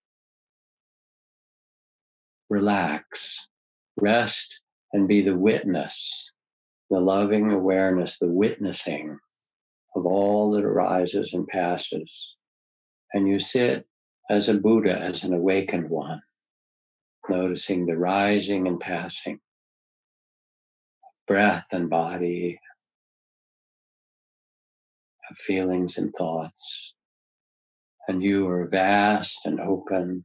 [2.48, 3.46] Relax,
[3.98, 4.62] rest,
[4.94, 6.32] and be the witness
[6.90, 9.18] the loving awareness, the witnessing
[9.94, 12.36] of all that arises and passes.
[13.12, 13.86] And you sit
[14.30, 16.22] as a Buddha, as an awakened one,
[17.28, 19.40] noticing the rising and passing,
[21.26, 22.58] breath and body,
[25.30, 26.94] of feelings and thoughts.
[28.08, 30.24] And you are vast and open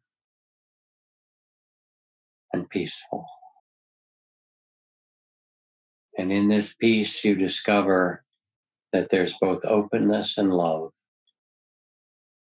[2.53, 3.25] and peaceful.
[6.17, 8.23] And in this peace, you discover
[8.93, 10.91] that there's both openness and love.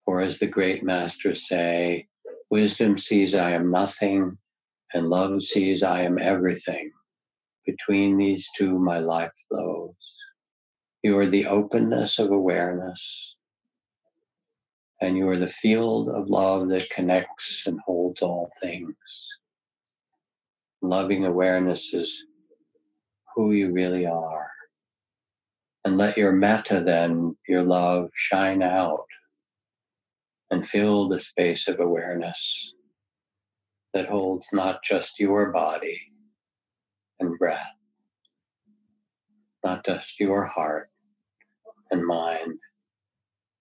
[0.04, 2.08] For as the great masters say,
[2.50, 4.38] wisdom sees I am nothing,
[4.94, 6.92] and love sees I am everything.
[7.66, 10.18] Between these two, my life flows.
[11.02, 13.36] You are the openness of awareness,
[15.00, 18.94] and you are the field of love that connects and holds all things.
[20.82, 22.24] Loving awareness is
[23.38, 24.50] who you really are.
[25.84, 29.06] And let your metta then, your love, shine out
[30.50, 32.72] and fill the space of awareness
[33.94, 36.10] that holds not just your body
[37.20, 37.76] and breath,
[39.64, 40.90] not just your heart
[41.92, 42.58] and mind,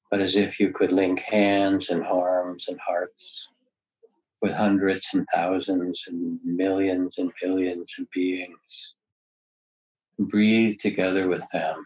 [0.10, 3.48] but as if you could link hands and arms and hearts
[4.42, 8.96] with hundreds and thousands and millions and billions of beings
[10.20, 11.86] breathe together with them.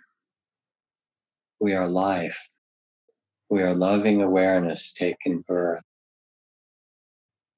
[1.59, 2.49] We are life.
[3.49, 5.84] We are loving awareness taking birth.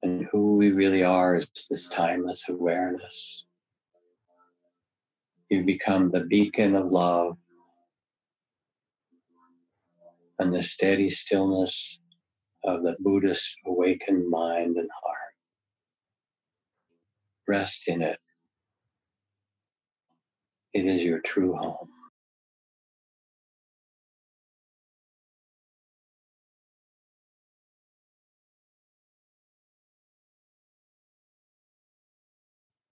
[0.02, 3.46] And who we really are is this timeless awareness.
[5.48, 7.36] You become the beacon of love
[10.38, 12.00] and the steady stillness
[12.64, 15.34] of the Buddhist awakened mind and heart.
[17.46, 18.18] Rest in it.
[20.74, 21.88] It is your true home.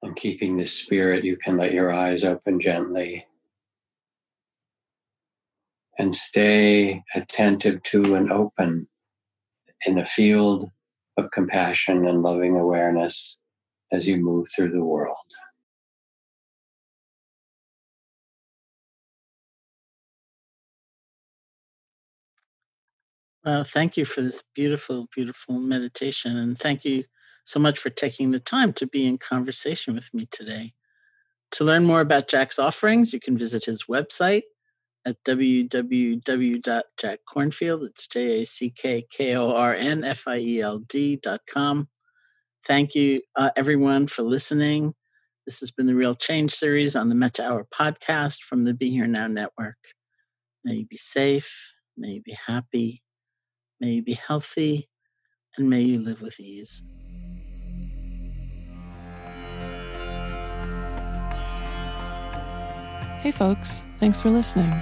[0.02, 3.26] And keeping the spirit, you can let your eyes open gently
[5.98, 8.88] and stay attentive to and open
[9.86, 10.70] in the field
[11.16, 13.38] of compassion and loving awareness
[13.92, 15.16] as you move through the world.
[23.44, 26.36] Well, thank you for this beautiful, beautiful meditation.
[26.36, 27.04] And thank you
[27.44, 30.74] so much for taking the time to be in conversation with me today.
[31.52, 34.44] To learn more about Jack's offerings, you can visit his website
[35.04, 37.86] at www.jackkornfield.
[37.86, 41.40] It's J A C K K O R N F I E L D dot
[41.52, 41.88] com.
[42.64, 44.94] Thank you, uh, everyone, for listening.
[45.46, 48.90] This has been the Real Change series on the Metta Hour podcast from the Be
[48.90, 49.78] Here Now Network.
[50.64, 53.02] May you be safe, may you be happy,
[53.82, 54.88] may you be healthy,
[55.58, 56.82] and may you live with ease.
[63.20, 64.72] Hey, folks, thanks for listening.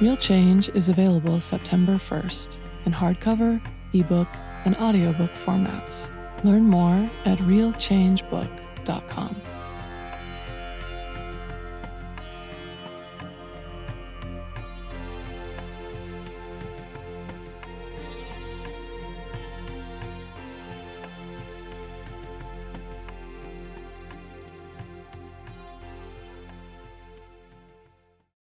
[0.00, 3.60] Real Change is available September 1st in hardcover,
[3.92, 4.28] ebook,
[4.64, 6.10] and audiobook formats.
[6.42, 9.36] Learn more at realchangebook.com.